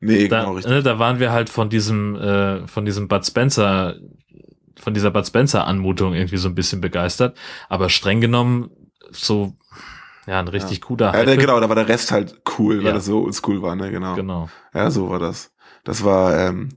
[0.00, 0.72] Nee, Da, genau richtig.
[0.72, 3.96] ne, da waren wir halt von diesem, äh, von diesem Bud Spencer,
[4.78, 7.36] von dieser Bud Spencer Anmutung irgendwie so ein bisschen begeistert.
[7.68, 8.70] Aber streng genommen,
[9.10, 9.54] so,
[10.26, 12.92] ja, ein richtig cooler Ja, der, genau, da war der Rest halt cool, weil Ja.
[12.92, 14.14] das so oldschool war, ne, genau.
[14.14, 14.48] Genau.
[14.74, 15.52] Ja, so war das.
[15.84, 16.70] Das war, ähm,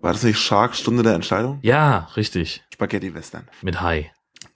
[0.00, 1.58] war das nicht Shark Stunde der Entscheidung?
[1.62, 2.62] Ja, richtig.
[2.72, 3.48] Spaghetti Western.
[3.62, 4.10] Mit High.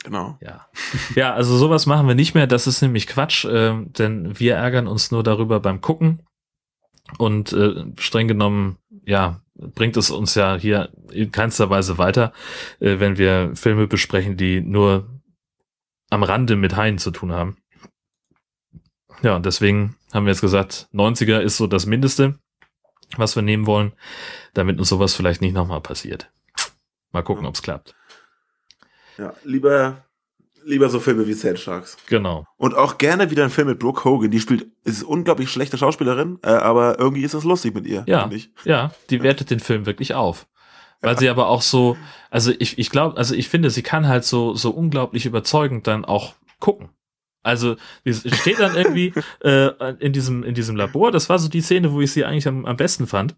[0.05, 0.39] Genau.
[0.41, 0.67] Ja.
[1.15, 2.47] Ja, also sowas machen wir nicht mehr.
[2.47, 6.23] Das ist nämlich Quatsch, äh, denn wir ärgern uns nur darüber beim Gucken.
[7.19, 12.33] Und äh, streng genommen, ja, bringt es uns ja hier in keinster Weise weiter,
[12.81, 15.09] äh, wenn wir Filme besprechen, die nur
[16.11, 17.57] am Rande mit Haien zu tun haben.
[19.23, 22.39] Ja, und deswegen haben wir jetzt gesagt, 90er ist so das Mindeste,
[23.19, 23.93] was wir nehmen wollen,
[24.55, 26.31] damit uns sowas vielleicht nicht nochmal passiert.
[27.13, 27.95] Mal gucken, ob's klappt.
[29.19, 30.05] Ja, lieber,
[30.65, 31.97] lieber so Filme wie Sand Sharks.
[32.09, 32.47] Genau.
[32.57, 34.31] Und auch gerne wieder ein Film mit Brooke Hogan.
[34.31, 38.05] Die spielt, ist unglaublich schlechte Schauspielerin, äh, aber irgendwie ist es lustig mit ihr.
[38.07, 38.31] Ja,
[38.65, 40.47] ja, die wertet den Film wirklich auf.
[41.03, 41.97] Weil sie aber auch so,
[42.31, 46.05] also ich, ich glaube, also ich finde, sie kann halt so, so unglaublich überzeugend dann
[46.05, 46.91] auch gucken.
[47.43, 49.13] Also, sie steht dann irgendwie
[49.45, 52.49] äh, in, diesem, in diesem Labor, das war so die Szene, wo ich sie eigentlich
[52.49, 53.37] am, am besten fand.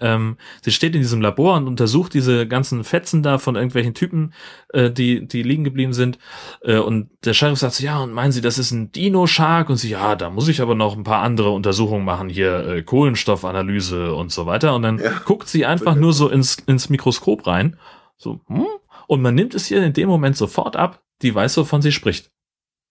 [0.00, 4.34] Ähm, sie steht in diesem Labor und untersucht diese ganzen Fetzen da von irgendwelchen Typen,
[4.74, 6.18] äh, die, die liegen geblieben sind.
[6.62, 9.70] Äh, und der Sheriff sagt so, ja, und meinen Sie, das ist ein Dino-Shark?
[9.70, 12.82] Und sie, ja, da muss ich aber noch ein paar andere Untersuchungen machen, hier äh,
[12.82, 14.74] Kohlenstoffanalyse und so weiter.
[14.74, 17.78] Und dann guckt sie einfach nur so ins, ins Mikroskop rein.
[18.16, 18.66] So, hm?
[19.06, 22.30] Und man nimmt es ihr in dem Moment sofort ab, die weiß, wovon sie spricht.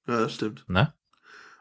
[0.07, 0.65] Ja, das stimmt.
[0.67, 0.93] Ne?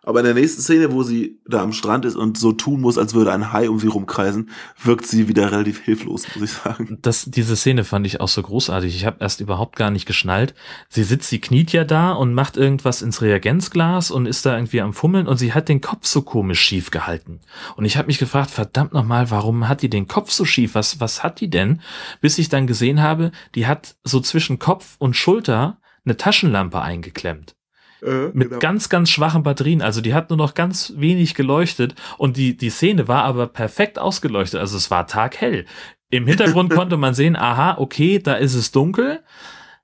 [0.07, 2.97] Aber in der nächsten Szene, wo sie da am Strand ist und so tun muss,
[2.97, 6.99] als würde ein Hai um sie rumkreisen, wirkt sie wieder relativ hilflos, muss ich sagen.
[7.03, 8.95] Das, diese Szene fand ich auch so großartig.
[8.95, 10.55] Ich habe erst überhaupt gar nicht geschnallt.
[10.89, 14.81] Sie sitzt, sie kniet ja da und macht irgendwas ins Reagenzglas und ist da irgendwie
[14.81, 17.41] am Fummeln und sie hat den Kopf so komisch schief gehalten.
[17.75, 20.77] Und ich habe mich gefragt, verdammt nochmal, warum hat die den Kopf so schief?
[20.77, 21.81] Was, was hat die denn?
[22.21, 27.57] Bis ich dann gesehen habe, die hat so zwischen Kopf und Schulter eine Taschenlampe eingeklemmt.
[28.03, 28.59] Äh, mit genau.
[28.59, 29.83] ganz, ganz schwachen Batterien.
[29.83, 33.99] Also die hat nur noch ganz wenig geleuchtet und die, die Szene war aber perfekt
[33.99, 34.61] ausgeleuchtet.
[34.61, 35.67] Also es war taghell.
[36.11, 39.23] Im Hintergrund konnte man sehen, aha, okay, da ist es dunkel.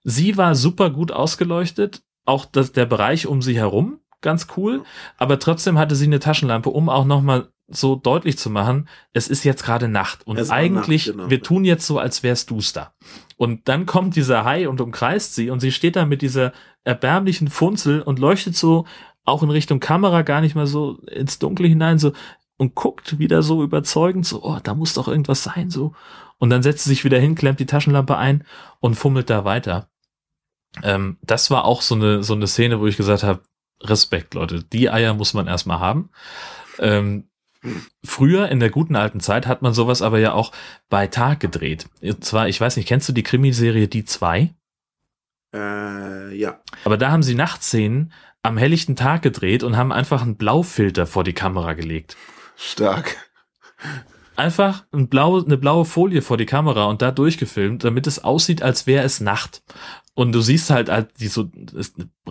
[0.04, 2.02] Sie war super gut ausgeleuchtet.
[2.24, 4.84] Auch das, der Bereich um sie herum, ganz cool.
[5.16, 9.44] Aber trotzdem hatte sie eine Taschenlampe, um auch nochmal so deutlich zu machen, es ist
[9.44, 11.30] jetzt gerade Nacht und eigentlich, Nacht, genau.
[11.30, 12.92] wir tun jetzt so, als wär's duster.
[13.42, 16.52] Und dann kommt dieser Hai und umkreist sie und sie steht da mit dieser
[16.84, 18.86] erbärmlichen Funzel und leuchtet so
[19.24, 22.12] auch in Richtung Kamera gar nicht mal so ins Dunkle hinein so
[22.56, 25.92] und guckt wieder so überzeugend so, oh, da muss doch irgendwas sein so.
[26.38, 28.44] Und dann setzt sie sich wieder hin, klemmt die Taschenlampe ein
[28.78, 29.88] und fummelt da weiter.
[30.84, 33.42] Ähm, das war auch so eine, so eine Szene, wo ich gesagt habe,
[33.80, 36.10] Respekt, Leute, die Eier muss man erstmal haben.
[36.78, 37.28] Ähm,
[38.04, 40.52] früher in der guten alten Zeit hat man sowas aber ja auch
[40.88, 41.86] bei Tag gedreht.
[42.00, 44.54] Und zwar, ich weiß nicht, kennst du die Krimiserie Die zwei?
[45.54, 46.60] Äh, ja.
[46.84, 51.24] Aber da haben sie Nachtszenen am helllichten Tag gedreht und haben einfach einen Blaufilter vor
[51.24, 52.16] die Kamera gelegt.
[52.56, 53.16] Stark.
[54.34, 58.62] Einfach ein blau, eine blaue Folie vor die Kamera und da durchgefilmt, damit es aussieht,
[58.62, 59.62] als wäre es Nacht.
[60.14, 61.50] Und du siehst halt, halt die so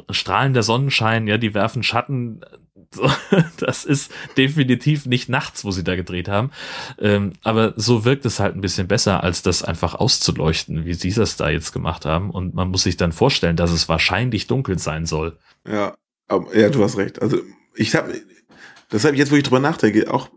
[0.09, 2.41] strahlender Sonnenschein, ja, die werfen Schatten.
[2.93, 3.09] So,
[3.57, 6.51] das ist definitiv nicht nachts, wo sie da gedreht haben.
[6.99, 11.11] Ähm, aber so wirkt es halt ein bisschen besser, als das einfach auszuleuchten, wie sie
[11.11, 12.31] das da jetzt gemacht haben.
[12.31, 15.37] Und man muss sich dann vorstellen, dass es wahrscheinlich dunkel sein soll.
[15.67, 15.95] Ja,
[16.27, 17.21] aber, ja, du hast recht.
[17.21, 17.39] Also
[17.75, 18.13] ich habe,
[18.89, 20.29] das habe ich jetzt, wo ich drüber nachdenke, auch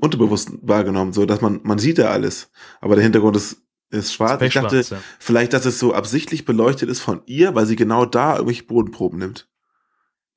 [0.00, 2.50] unterbewusst wahrgenommen, so dass man man sieht ja alles,
[2.80, 4.40] aber der Hintergrund ist ist schwarz.
[4.42, 4.98] Ich dachte, ja.
[5.18, 9.18] vielleicht, dass es so absichtlich beleuchtet ist von ihr, weil sie genau da irgendwelche Bodenproben
[9.18, 9.48] nimmt.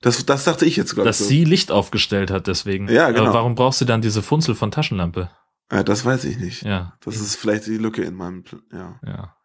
[0.04, 1.08] Das, das dachte ich jetzt gerade.
[1.08, 1.26] Dass so.
[1.26, 2.88] sie Licht aufgestellt hat, deswegen.
[2.90, 3.24] Ja, genau.
[3.26, 5.32] Aber warum brauchst du dann diese Funzel von Taschenlampe?
[5.72, 6.62] Ja, das weiß ich nicht.
[6.64, 6.94] Ja.
[7.04, 9.00] Das ist vielleicht die Lücke in meinem, Pl- ja.
[9.06, 9.36] Ja.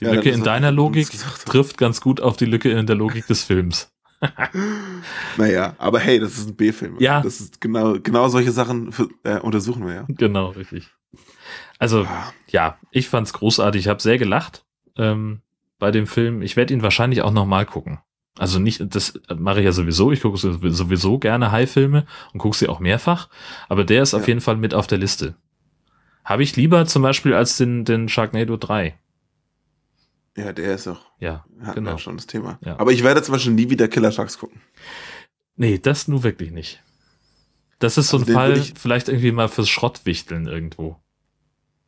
[0.00, 1.08] Die Ja, Lücke in deiner Logik
[1.44, 3.92] trifft ganz gut auf die Lücke in der Logik des Films.
[5.36, 6.96] Naja, aber hey, das ist ein B-Film.
[6.98, 7.20] Ja.
[7.22, 10.04] Das ist genau, genau solche Sachen für, äh, untersuchen wir ja.
[10.08, 10.90] Genau, richtig.
[11.78, 12.06] Also,
[12.48, 13.82] ja, ich fand's großartig.
[13.82, 14.64] Ich habe sehr gelacht
[14.96, 15.42] ähm,
[15.78, 16.42] bei dem Film.
[16.42, 18.00] Ich werde ihn wahrscheinlich auch nochmal gucken.
[18.38, 20.12] Also nicht, das mache ich ja sowieso.
[20.12, 23.28] Ich gucke sowieso gerne High-Filme und gucke sie auch mehrfach.
[23.68, 25.34] Aber der ist auf jeden Fall mit auf der Liste.
[26.24, 28.98] Habe ich lieber zum Beispiel als den, den Sharknado 3.
[30.36, 31.00] Ja, der ist auch.
[31.18, 31.92] Ja, genau.
[31.92, 32.58] wir schon das Thema.
[32.64, 32.78] Ja.
[32.78, 34.60] Aber ich werde zum Beispiel nie wieder Killer Sharks gucken.
[35.56, 36.82] Nee, das nur wirklich nicht.
[37.80, 40.96] Das ist so Also ein den Fall, vielleicht irgendwie mal fürs Schrottwichteln irgendwo.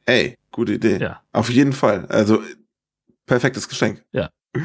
[0.06, 0.98] Ey, gute Idee.
[0.98, 1.22] Ja.
[1.32, 2.06] Auf jeden Fall.
[2.06, 2.42] Also,
[3.26, 4.04] perfektes Geschenk.
[4.12, 4.30] Ja.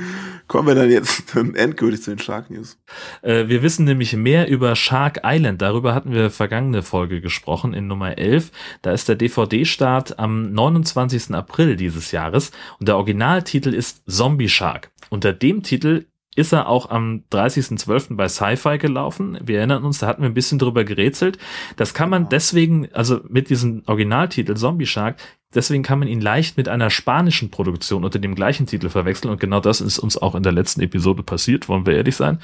[0.48, 2.78] Kommen wir dann jetzt endgültig zu den Shark News.
[3.22, 5.62] Äh, wir wissen nämlich mehr über Shark Island.
[5.62, 8.52] Darüber hatten wir vergangene Folge gesprochen in Nummer 11.
[8.82, 11.34] Da ist der DVD-Start am 29.
[11.34, 14.92] April dieses Jahres und der Originaltitel ist Zombie Shark.
[15.10, 18.16] Unter dem Titel ist er auch am 30.12.
[18.16, 19.40] bei Sci-Fi gelaufen.
[19.42, 21.38] Wir erinnern uns, da hatten wir ein bisschen drüber gerätselt.
[21.78, 25.16] Das kann man deswegen, also mit diesem Originaltitel Zombie Shark,
[25.56, 29.32] deswegen kann man ihn leicht mit einer spanischen Produktion unter dem gleichen Titel verwechseln.
[29.32, 32.40] Und genau das ist uns auch in der letzten Episode passiert, wollen wir ehrlich sein.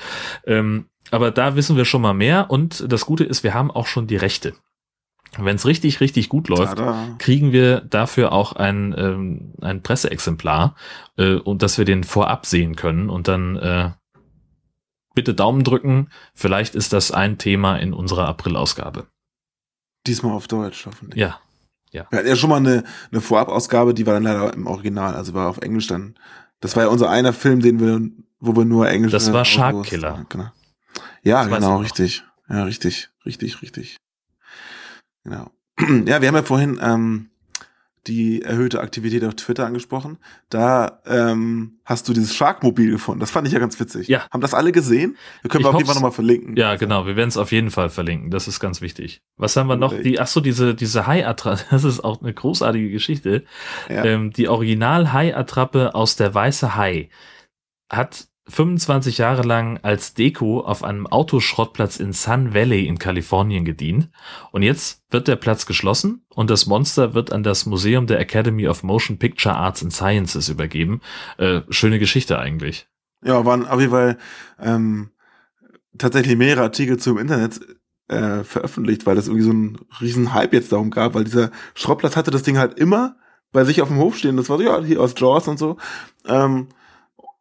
[0.46, 2.50] Ähm, aber da wissen wir schon mal mehr.
[2.50, 4.54] Und das Gute ist, wir haben auch schon die Rechte.
[5.38, 7.16] Wenn es richtig, richtig gut läuft, Tada.
[7.18, 10.76] kriegen wir dafür auch ein, ähm, ein Presseexemplar
[11.18, 13.92] äh, und dass wir den vorab sehen können und dann äh,
[15.16, 16.10] bitte Daumen drücken.
[16.34, 19.08] Vielleicht ist das ein Thema in unserer April-Ausgabe.
[20.06, 21.20] Diesmal auf Deutsch, hoffentlich.
[21.20, 21.40] Ja,
[21.92, 22.08] ja.
[22.10, 25.34] Wir hatten ja schon mal eine, eine Vorabausgabe, die war dann leider im Original, also
[25.34, 26.16] war auf Englisch dann.
[26.60, 29.12] Das war ja unser einer Film, den wir, wo wir nur Englisch.
[29.12, 30.26] Das war Shark Killer.
[30.30, 30.50] Genau.
[31.24, 32.24] Ja, Das genau, richtig.
[32.50, 33.98] Ja, richtig, richtig, richtig.
[35.24, 35.52] Genau.
[36.06, 37.31] Ja, wir haben ja vorhin ähm,
[38.08, 40.18] die erhöhte Aktivität auf Twitter angesprochen.
[40.50, 43.20] Da ähm, hast du dieses Sharkmobil gefunden.
[43.20, 44.08] Das fand ich ja ganz witzig.
[44.08, 44.26] Ja.
[44.32, 45.18] Haben das alle gesehen?
[45.42, 46.56] Wir können Ich wir auf jeden Fall nochmal verlinken.
[46.56, 47.06] Ja, genau.
[47.06, 48.32] Wir werden es auf jeden Fall verlinken.
[48.32, 49.22] Das ist ganz wichtig.
[49.38, 49.94] Was haben wir noch?
[49.94, 51.62] Die, ach so, diese, diese Hai-Attrappe.
[51.72, 53.44] Das ist auch eine großartige Geschichte.
[53.90, 54.04] Ja.
[54.04, 57.10] Ähm, die Original-Hai-Attrappe aus der Weiße Hai
[57.90, 64.10] hat 25 Jahre lang als Deko auf einem Autoschrottplatz in Sun Valley in Kalifornien gedient.
[64.52, 68.68] Und jetzt wird der Platz geschlossen und das Monster wird an das Museum der Academy
[68.68, 71.02] of Motion Picture Arts and Sciences übergeben.
[71.38, 72.88] Äh, schöne Geschichte eigentlich.
[73.24, 74.18] Ja, waren auf jeden Fall
[74.60, 75.12] ähm,
[75.98, 77.60] tatsächlich mehrere Artikel zum Internet
[78.10, 82.16] äh, veröffentlicht, weil das irgendwie so ein riesen Hype jetzt darum gab, weil dieser Schrottplatz
[82.16, 83.16] hatte das Ding halt immer
[83.52, 84.38] bei sich auf dem Hof stehen.
[84.38, 85.78] Das war so, ja, hier aus Jaws und so.
[86.26, 86.68] Ähm,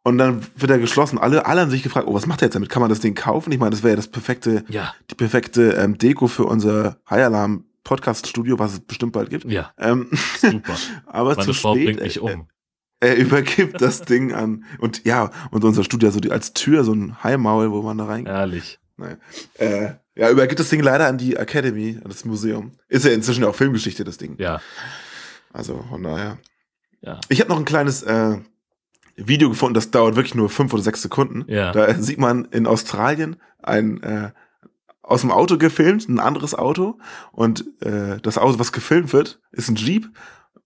[0.03, 1.17] und dann wird er geschlossen.
[1.17, 2.69] Alle, alle haben sich gefragt, oh, was macht er jetzt damit?
[2.69, 3.51] Kann man das Ding kaufen?
[3.51, 4.93] Ich meine, das wäre ja das perfekte, Ja.
[5.09, 9.45] die perfekte ähm, Deko für unser High Alarm Podcast Studio, was es bestimmt bald gibt.
[9.45, 9.71] Ja.
[9.77, 10.75] Ähm, Super.
[11.07, 12.47] aber Meine zu Frau spät, bringt mich äh, um.
[12.99, 14.63] er übergibt das Ding an.
[14.79, 18.05] Und ja, und unser Studio so die, als Tür, so ein Haimaul, wo man da
[18.05, 18.79] rein Ehrlich.
[18.97, 19.17] Naja.
[19.55, 22.73] Äh, ja, übergibt das Ding leider an die Academy, an das Museum.
[22.87, 24.35] Ist ja inzwischen auch Filmgeschichte, das Ding.
[24.37, 24.61] Ja.
[25.53, 26.37] Also von daher.
[27.01, 27.19] Ja.
[27.29, 28.37] Ich habe noch ein kleines äh,
[29.15, 31.45] Video gefunden, das dauert wirklich nur fünf oder sechs Sekunden.
[31.47, 31.71] Ja.
[31.71, 34.31] Da sieht man in Australien ein äh,
[35.03, 36.97] aus dem Auto gefilmt, ein anderes Auto.
[37.31, 40.09] Und äh, das Auto, was gefilmt wird, ist ein Jeep,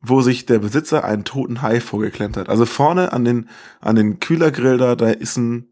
[0.01, 2.49] wo sich der Besitzer einen toten Hai vorgeklemmt hat.
[2.49, 3.49] Also vorne an den,
[3.81, 5.69] an den Kühlergrill da, da ist ein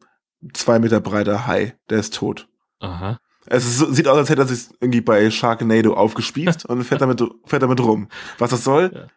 [0.54, 2.48] zwei Meter breiter Hai, der ist tot.
[2.80, 3.20] Aha.
[3.46, 7.22] Es ist, sieht aus, als hätte er sich irgendwie bei Sharknado aufgespießt und fährt damit,
[7.46, 8.08] fährt damit rum.
[8.38, 9.08] Was das soll,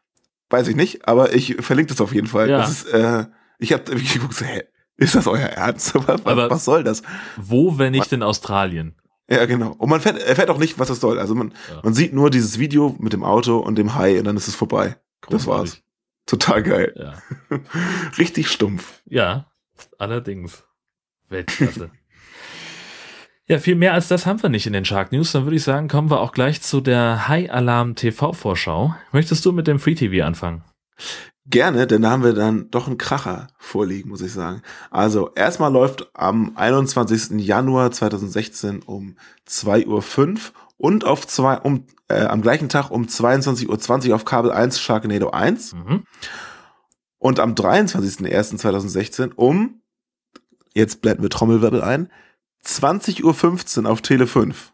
[0.50, 2.50] weiß ich nicht, aber ich verlinke das auf jeden Fall.
[2.50, 2.58] Ja.
[2.58, 3.24] Das ist, äh,
[3.58, 4.62] ich habe geguckt, so, hä,
[4.96, 5.94] ist das euer Ernst?
[6.06, 7.02] Was, Aber- was soll das?
[7.36, 8.94] Wo, wenn nicht in Australien?
[9.28, 9.72] Ja, genau.
[9.78, 11.18] Und man fährt, erfährt auch nicht, was das soll.
[11.18, 11.52] Also man,
[11.82, 14.54] man sieht nur dieses Video mit dem Auto und dem Hai und dann ist es
[14.54, 14.96] vorbei.
[15.28, 15.70] Das war's.
[15.72, 15.82] Großartig.
[16.26, 16.94] Total geil.
[17.50, 17.58] Ja.
[18.18, 19.02] Richtig stumpf.
[19.04, 19.50] Ja,
[19.98, 20.62] allerdings.
[21.28, 21.90] Weltklasse.
[23.48, 25.30] Ja, viel mehr als das haben wir nicht in den Shark News.
[25.30, 28.96] Dann würde ich sagen, kommen wir auch gleich zu der High Alarm TV Vorschau.
[29.12, 30.64] Möchtest du mit dem Free TV anfangen?
[31.48, 34.62] Gerne, denn da haben wir dann doch einen Kracher vorliegen, muss ich sagen.
[34.90, 37.40] Also, erstmal läuft am 21.
[37.40, 39.16] Januar 2016 um
[39.48, 40.40] 2.05 Uhr
[40.76, 45.30] und auf zwei, um, äh, am gleichen Tag um 22.20 Uhr auf Kabel 1 Sharknado
[45.30, 45.74] 1.
[45.74, 46.02] Mhm.
[47.18, 49.82] Und am 23.01.2016 um,
[50.74, 52.10] jetzt blenden wir Trommelwirbel ein,
[52.64, 54.72] 20.15 Uhr auf Tele 5.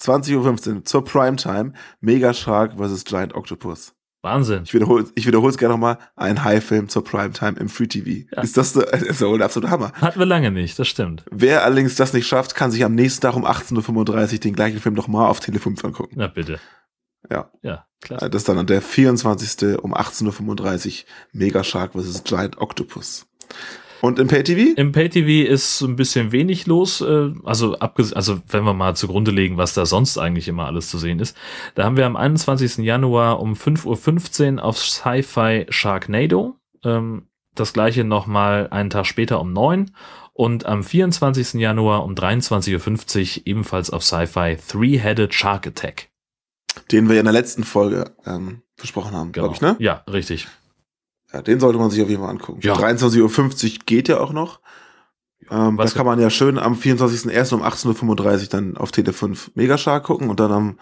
[0.00, 3.04] 20.15 Uhr zur Primetime Mega Shark vs.
[3.04, 3.95] Giant Octopus.
[4.26, 4.62] Wahnsinn.
[4.64, 5.98] Ich wiederhole ich wiederhole es gerne nochmal.
[6.16, 8.26] Ein High-Film zur Primetime im Free TV.
[8.36, 8.42] Ja.
[8.42, 9.92] Ist das, so- das ist ein absoluter Hammer.
[10.00, 11.24] Hatten wir lange nicht, das stimmt.
[11.30, 14.80] Wer allerdings das nicht schafft, kann sich am nächsten Tag um 18.35 Uhr den gleichen
[14.80, 16.14] Film nochmal auf Tele 5 angucken.
[16.18, 16.58] Na bitte.
[17.30, 17.50] Ja.
[17.62, 18.28] Ja, klasse.
[18.30, 19.78] Das ist dann der 24.
[19.82, 22.22] um 18.35 Uhr Mega Shark vs.
[22.24, 23.26] Giant Octopus.
[24.00, 24.74] Und im Pay-TV?
[24.76, 27.00] Im Pay-TV ist ein bisschen wenig los.
[27.00, 30.98] äh, Also, also wenn wir mal zugrunde legen, was da sonst eigentlich immer alles zu
[30.98, 31.36] sehen ist.
[31.74, 32.78] Da haben wir am 21.
[32.78, 36.56] Januar um 5.15 Uhr auf Sci-Fi Sharknado.
[36.84, 39.90] Ähm, das gleiche nochmal einen Tag später um 9
[40.34, 41.54] und am 24.
[41.54, 46.08] Januar um 23.50 Uhr ebenfalls auf Sci-Fi Three-Headed Shark Attack.
[46.92, 49.76] Den wir in der letzten Folge ähm, besprochen haben, glaube ich, ne?
[49.78, 50.46] Ja, richtig.
[51.36, 52.60] Ja, den sollte man sich auf jeden Fall angucken.
[52.62, 52.74] Ja.
[52.74, 54.60] 23.50 Uhr geht ja auch noch.
[55.50, 57.54] Ähm, da kann man ja schön am 24.01.
[57.54, 60.78] um 18.35 Uhr dann auf Tele 5 Mega Shark gucken und dann am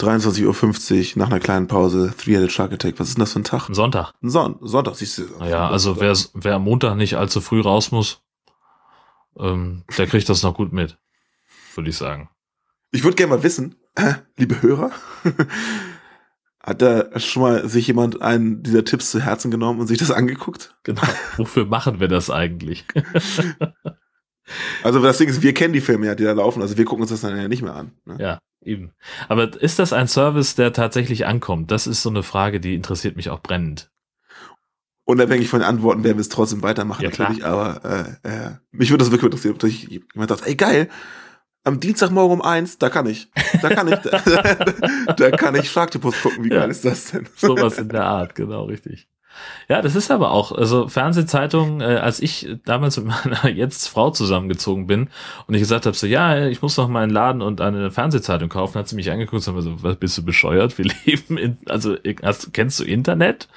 [0.00, 2.94] 23.50 Uhr nach einer kleinen Pause Three-Headed Shark Attack.
[2.98, 3.68] Was ist denn das für ein Tag?
[3.68, 4.14] Ein Sonntag.
[4.22, 5.24] Ein Son Sonntag, siehst du.
[5.38, 8.22] Naja, also wer, wer am Montag nicht allzu früh raus muss,
[9.38, 10.96] ähm, der kriegt das noch gut mit,
[11.74, 12.30] würde ich sagen.
[12.92, 13.74] Ich würde gerne mal wissen,
[14.38, 14.90] liebe Hörer,
[16.68, 20.10] hat da schon mal sich jemand einen dieser Tipps zu Herzen genommen und sich das
[20.10, 20.76] angeguckt?
[20.84, 21.02] Genau.
[21.36, 22.84] Wofür machen wir das eigentlich?
[24.82, 27.02] Also das Ding ist, wir kennen die Filme ja, die da laufen, also wir gucken
[27.02, 27.92] uns das dann ja nicht mehr an.
[28.06, 28.16] Ne?
[28.18, 28.92] Ja, eben.
[29.28, 31.70] Aber ist das ein Service, der tatsächlich ankommt?
[31.70, 33.90] Das ist so eine Frage, die interessiert mich auch brennend.
[35.04, 37.28] Unabhängig von den Antworten werden wir es trotzdem weitermachen, Ja, klar.
[37.30, 40.88] natürlich, aber äh, äh, mich würde das wirklich interessieren, ob jemand sagt, ey geil,
[41.64, 43.28] am Dienstagmorgen um eins, da kann ich,
[43.62, 46.60] da kann ich, da, da kann ich Sharktopus gucken, wie Ja.
[46.60, 47.28] geil ist das denn?
[47.36, 49.08] Sowas in der Art, genau, richtig.
[49.68, 54.10] Ja, das ist aber auch, also Fernsehzeitungen, äh, als ich damals mit meiner jetzt Frau
[54.10, 55.08] zusammengezogen bin
[55.46, 58.48] und ich gesagt habe, so, ja, ich muss noch mal einen Laden und eine Fernsehzeitung
[58.48, 60.78] kaufen, hat sie mich angeguckt und so, was bist du bescheuert?
[60.78, 63.48] Wir leben in, also hast, kennst du Internet?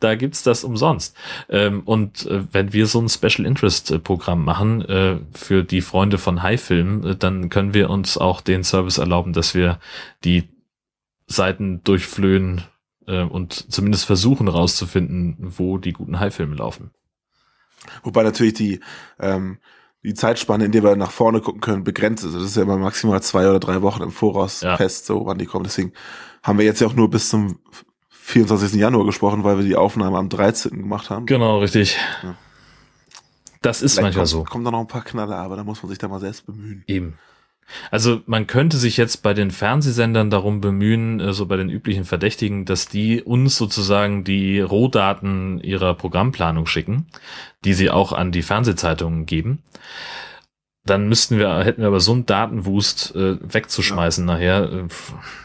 [0.00, 1.16] Da gibt's das umsonst.
[1.48, 5.80] Ähm, und äh, wenn wir so ein Special Interest äh, Programm machen äh, für die
[5.80, 9.78] Freunde von High Film, äh, dann können wir uns auch den Service erlauben, dass wir
[10.24, 10.48] die
[11.26, 12.62] Seiten durchflöhen
[13.06, 16.90] äh, und zumindest versuchen rauszufinden, wo die guten High-Filme laufen.
[18.02, 18.80] Wobei natürlich die,
[19.20, 19.58] ähm,
[20.02, 22.34] die Zeitspanne, in der wir nach vorne gucken können, begrenzt ist.
[22.34, 24.76] Das ist ja immer maximal zwei oder drei Wochen im Voraus Ja.
[24.76, 25.64] fest, so wann die kommen.
[25.64, 25.92] Deswegen
[26.42, 27.58] haben wir jetzt ja auch nur bis zum
[28.10, 28.78] 24.
[28.80, 30.78] Januar gesprochen, weil wir die Aufnahme am 13.
[30.78, 31.26] gemacht haben.
[31.26, 31.96] Genau, richtig.
[32.22, 32.36] Ja.
[33.60, 34.44] Das ist Vielleicht manchmal kommt, so.
[34.44, 36.84] Kommen da noch ein paar Knaller, aber da muss man sich da mal selbst bemühen.
[36.86, 37.18] Eben.
[37.90, 42.04] Also man könnte sich jetzt bei den Fernsehsendern darum bemühen, äh, so bei den üblichen
[42.04, 47.06] Verdächtigen, dass die uns sozusagen die Rohdaten ihrer Programmplanung schicken,
[47.64, 49.62] die sie auch an die Fernsehzeitungen geben.
[50.84, 54.70] Dann müssten wir, hätten wir aber so einen Datenwust äh, wegzuschmeißen nachher.
[54.70, 54.88] Äh,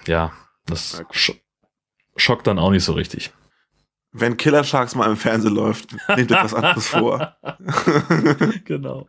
[0.08, 0.34] ja,
[0.66, 1.32] das sch
[2.16, 3.32] schockt dann auch nicht so richtig.
[4.12, 7.38] Wenn Killer Sharks mal im Fernsehen läuft, nehmt euch was anderes vor.
[8.66, 9.08] genau.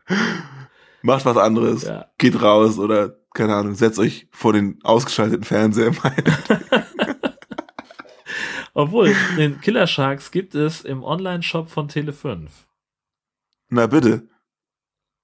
[1.03, 1.84] Macht was anderes.
[1.84, 2.07] Ja.
[2.18, 5.92] Geht raus oder, keine Ahnung, setzt euch vor den ausgeschalteten Fernseher.
[8.74, 12.48] Obwohl, den Killer Sharks gibt es im Online-Shop von Tele5.
[13.68, 14.28] Na bitte.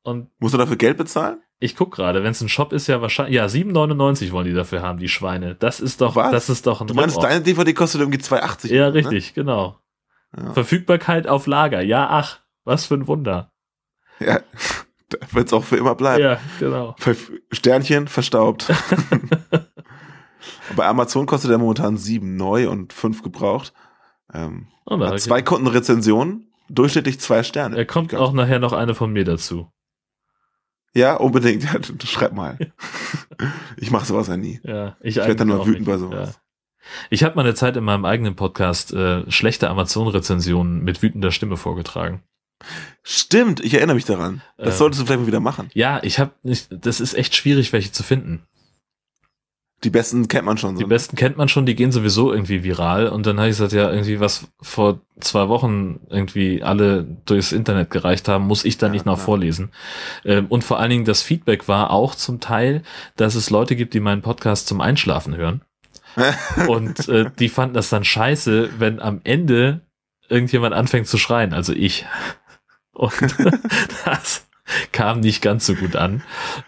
[0.02, 1.40] Und Musst du dafür Geld bezahlen?
[1.58, 4.82] ich guck gerade, wenn es ein Shop ist, ja wahrscheinlich, ja, 7,99 wollen die dafür
[4.82, 5.54] haben, die Schweine.
[5.54, 6.30] Das ist doch, Was?
[6.30, 8.74] das ist doch ein Du meinst, deine DVD kostet irgendwie 2,80?
[8.74, 8.94] Ja, ne?
[8.94, 9.80] richtig, genau.
[10.36, 10.52] Ja.
[10.52, 11.80] Verfügbarkeit auf Lager.
[11.80, 13.50] Ja, ach, was für ein Wunder.
[14.20, 14.40] Ja,
[15.32, 16.22] wird es auch für immer bleiben.
[16.22, 16.94] Ja, genau.
[17.52, 18.70] Sternchen verstaubt.
[20.76, 23.72] Bei Amazon kostet er momentan sieben neu und fünf gebraucht.
[24.32, 27.76] Ähm, Oh, hat zwei Kundenrezensionen, durchschnittlich zwei Sterne.
[27.76, 29.68] Er kommt auch nachher noch eine von mir dazu.
[30.94, 31.64] Ja, unbedingt.
[31.64, 31.72] Ja,
[32.04, 32.56] schreib mal.
[33.76, 34.60] ich mache sowas ja nie.
[34.62, 35.86] Ja, ich, Ich werd dann nur wütend nicht.
[35.88, 36.34] bei sowas.
[36.34, 36.40] Ja.
[37.10, 41.56] Ich habe mal eine Zeit in meinem eigenen Podcast äh, schlechte Amazon-Rezensionen mit wütender Stimme
[41.56, 42.22] vorgetragen.
[43.02, 44.42] Stimmt, ich erinnere mich daran.
[44.56, 44.78] Das Ähm.
[44.78, 45.70] solltest du vielleicht mal wieder machen.
[45.74, 48.42] Ja, ich habe nicht, das ist echt schwierig, welche zu finden.
[49.84, 50.74] Die besten kennt man schon.
[50.74, 50.82] So.
[50.82, 53.08] Die besten kennt man schon, die gehen sowieso irgendwie viral.
[53.08, 57.90] Und dann habe ich gesagt, ja, irgendwie was vor zwei Wochen irgendwie alle durchs Internet
[57.90, 59.24] gereicht haben, muss ich da ja, nicht noch ja.
[59.24, 59.70] vorlesen.
[60.24, 62.82] Ähm, und vor allen Dingen das Feedback war auch zum Teil,
[63.16, 65.60] dass es Leute gibt, die meinen Podcast zum Einschlafen hören.
[66.68, 69.82] und äh, die fanden das dann scheiße, wenn am Ende
[70.28, 72.06] irgendjemand anfängt zu schreien, also ich.
[72.96, 73.12] Und
[74.04, 74.46] das
[74.92, 76.22] kam nicht ganz so gut an.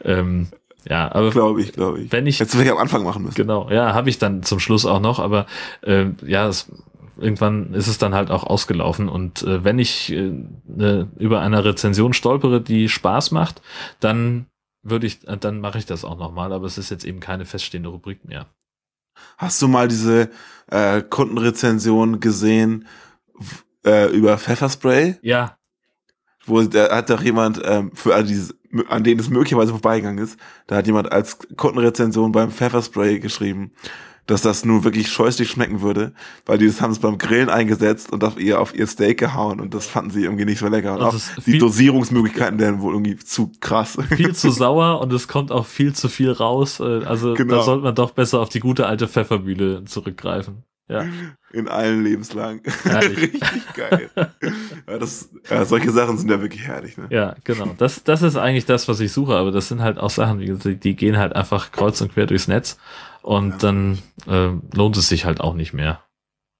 [0.05, 0.49] Ähm,
[0.89, 2.13] ja, aber glaube ich, glaube ich.
[2.13, 3.35] Wenn ich jetzt vielleicht am Anfang machen müssen.
[3.35, 5.47] Genau, ja, habe ich dann zum Schluss auch noch, aber
[5.83, 6.71] äh, ja, es,
[7.17, 10.33] irgendwann ist es dann halt auch ausgelaufen und äh, wenn ich äh,
[10.67, 13.61] ne, über eine Rezension stolpere, die Spaß macht,
[14.01, 14.47] dann
[14.83, 17.45] würde ich, äh, dann mache ich das auch nochmal, aber es ist jetzt eben keine
[17.45, 18.47] feststehende Rubrik mehr.
[19.37, 20.31] Hast du mal diese
[20.69, 22.87] äh, Kundenrezension gesehen
[23.85, 25.17] äh, über Pfefferspray?
[25.23, 25.58] Ja.
[26.49, 28.55] Wo da hat doch jemand ähm, für all diese
[28.89, 30.39] an denen es möglicherweise vorbeigegangen ist.
[30.67, 33.73] Da hat jemand als Kundenrezension beim Pfefferspray geschrieben,
[34.27, 36.13] dass das nur wirklich scheußlich schmecken würde,
[36.45, 39.59] weil die das haben es beim Grillen eingesetzt und auf ihr auf ihr Steak gehauen
[39.59, 40.95] und das fanden sie irgendwie nicht so lecker.
[40.95, 43.97] Und auch die Dosierungsmöglichkeiten werden wohl irgendwie zu krass.
[44.15, 46.79] Viel zu sauer und es kommt auch viel zu viel raus.
[46.79, 47.57] Äh, also genau.
[47.57, 50.65] da sollte man doch besser auf die gute alte Pfeffermühle zurückgreifen.
[50.89, 51.05] Ja.
[51.53, 52.63] In allen Lebenslagen.
[52.85, 53.43] Richtig
[53.75, 54.11] geil.
[54.17, 56.97] ja, das, ja, solche Sachen sind ja wirklich herrlich.
[56.97, 57.09] Ne?
[57.11, 57.75] Ja, genau.
[57.77, 60.77] Das, das ist eigentlich das, was ich suche, aber das sind halt auch Sachen, die,
[60.77, 62.79] die gehen halt einfach kreuz und quer durchs Netz
[63.23, 63.57] und ja.
[63.59, 66.03] dann äh, lohnt es sich halt auch nicht mehr.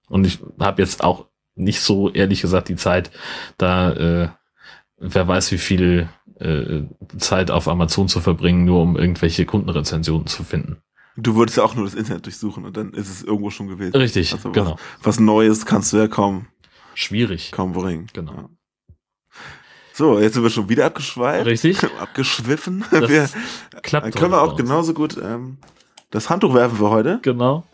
[0.09, 3.11] Und ich habe jetzt auch nicht so ehrlich gesagt die Zeit,
[3.57, 4.29] da äh,
[4.99, 6.09] wer weiß wie viel
[6.39, 6.83] äh,
[7.19, 10.83] Zeit auf Amazon zu verbringen, nur um irgendwelche Kundenrezensionen zu finden.
[11.23, 13.95] Du würdest ja auch nur das Internet durchsuchen und dann ist es irgendwo schon gewesen.
[13.95, 14.73] Richtig, also genau.
[14.99, 16.47] Was, was, Neues kannst du ja kaum.
[16.95, 17.53] Schwierig.
[17.53, 18.09] Kaum bringen.
[18.13, 18.33] Genau.
[18.33, 18.49] Ja.
[19.93, 21.47] So, jetzt sind wir schon wieder abgeschweift.
[21.47, 21.83] Richtig.
[22.01, 22.85] Abgeschwiffen.
[22.91, 23.29] Das wir,
[23.83, 25.59] klappt dann können wir auch genauso gut ähm,
[26.11, 27.19] das Handtuch werfen für heute.
[27.23, 27.65] Genau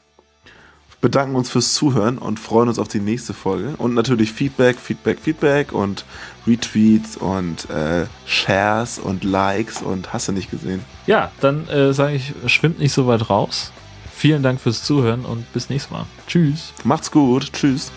[1.04, 3.74] bedanken uns fürs Zuhören und freuen uns auf die nächste Folge.
[3.76, 6.06] Und natürlich Feedback, Feedback, Feedback und
[6.46, 10.82] Retweets und äh, Shares und Likes und hast du nicht gesehen.
[11.06, 13.70] Ja, dann äh, sage ich, schwimmt nicht so weit raus.
[14.14, 16.06] Vielen Dank fürs Zuhören und bis nächstes Mal.
[16.26, 16.72] Tschüss.
[16.84, 17.52] Macht's gut.
[17.52, 17.92] Tschüss.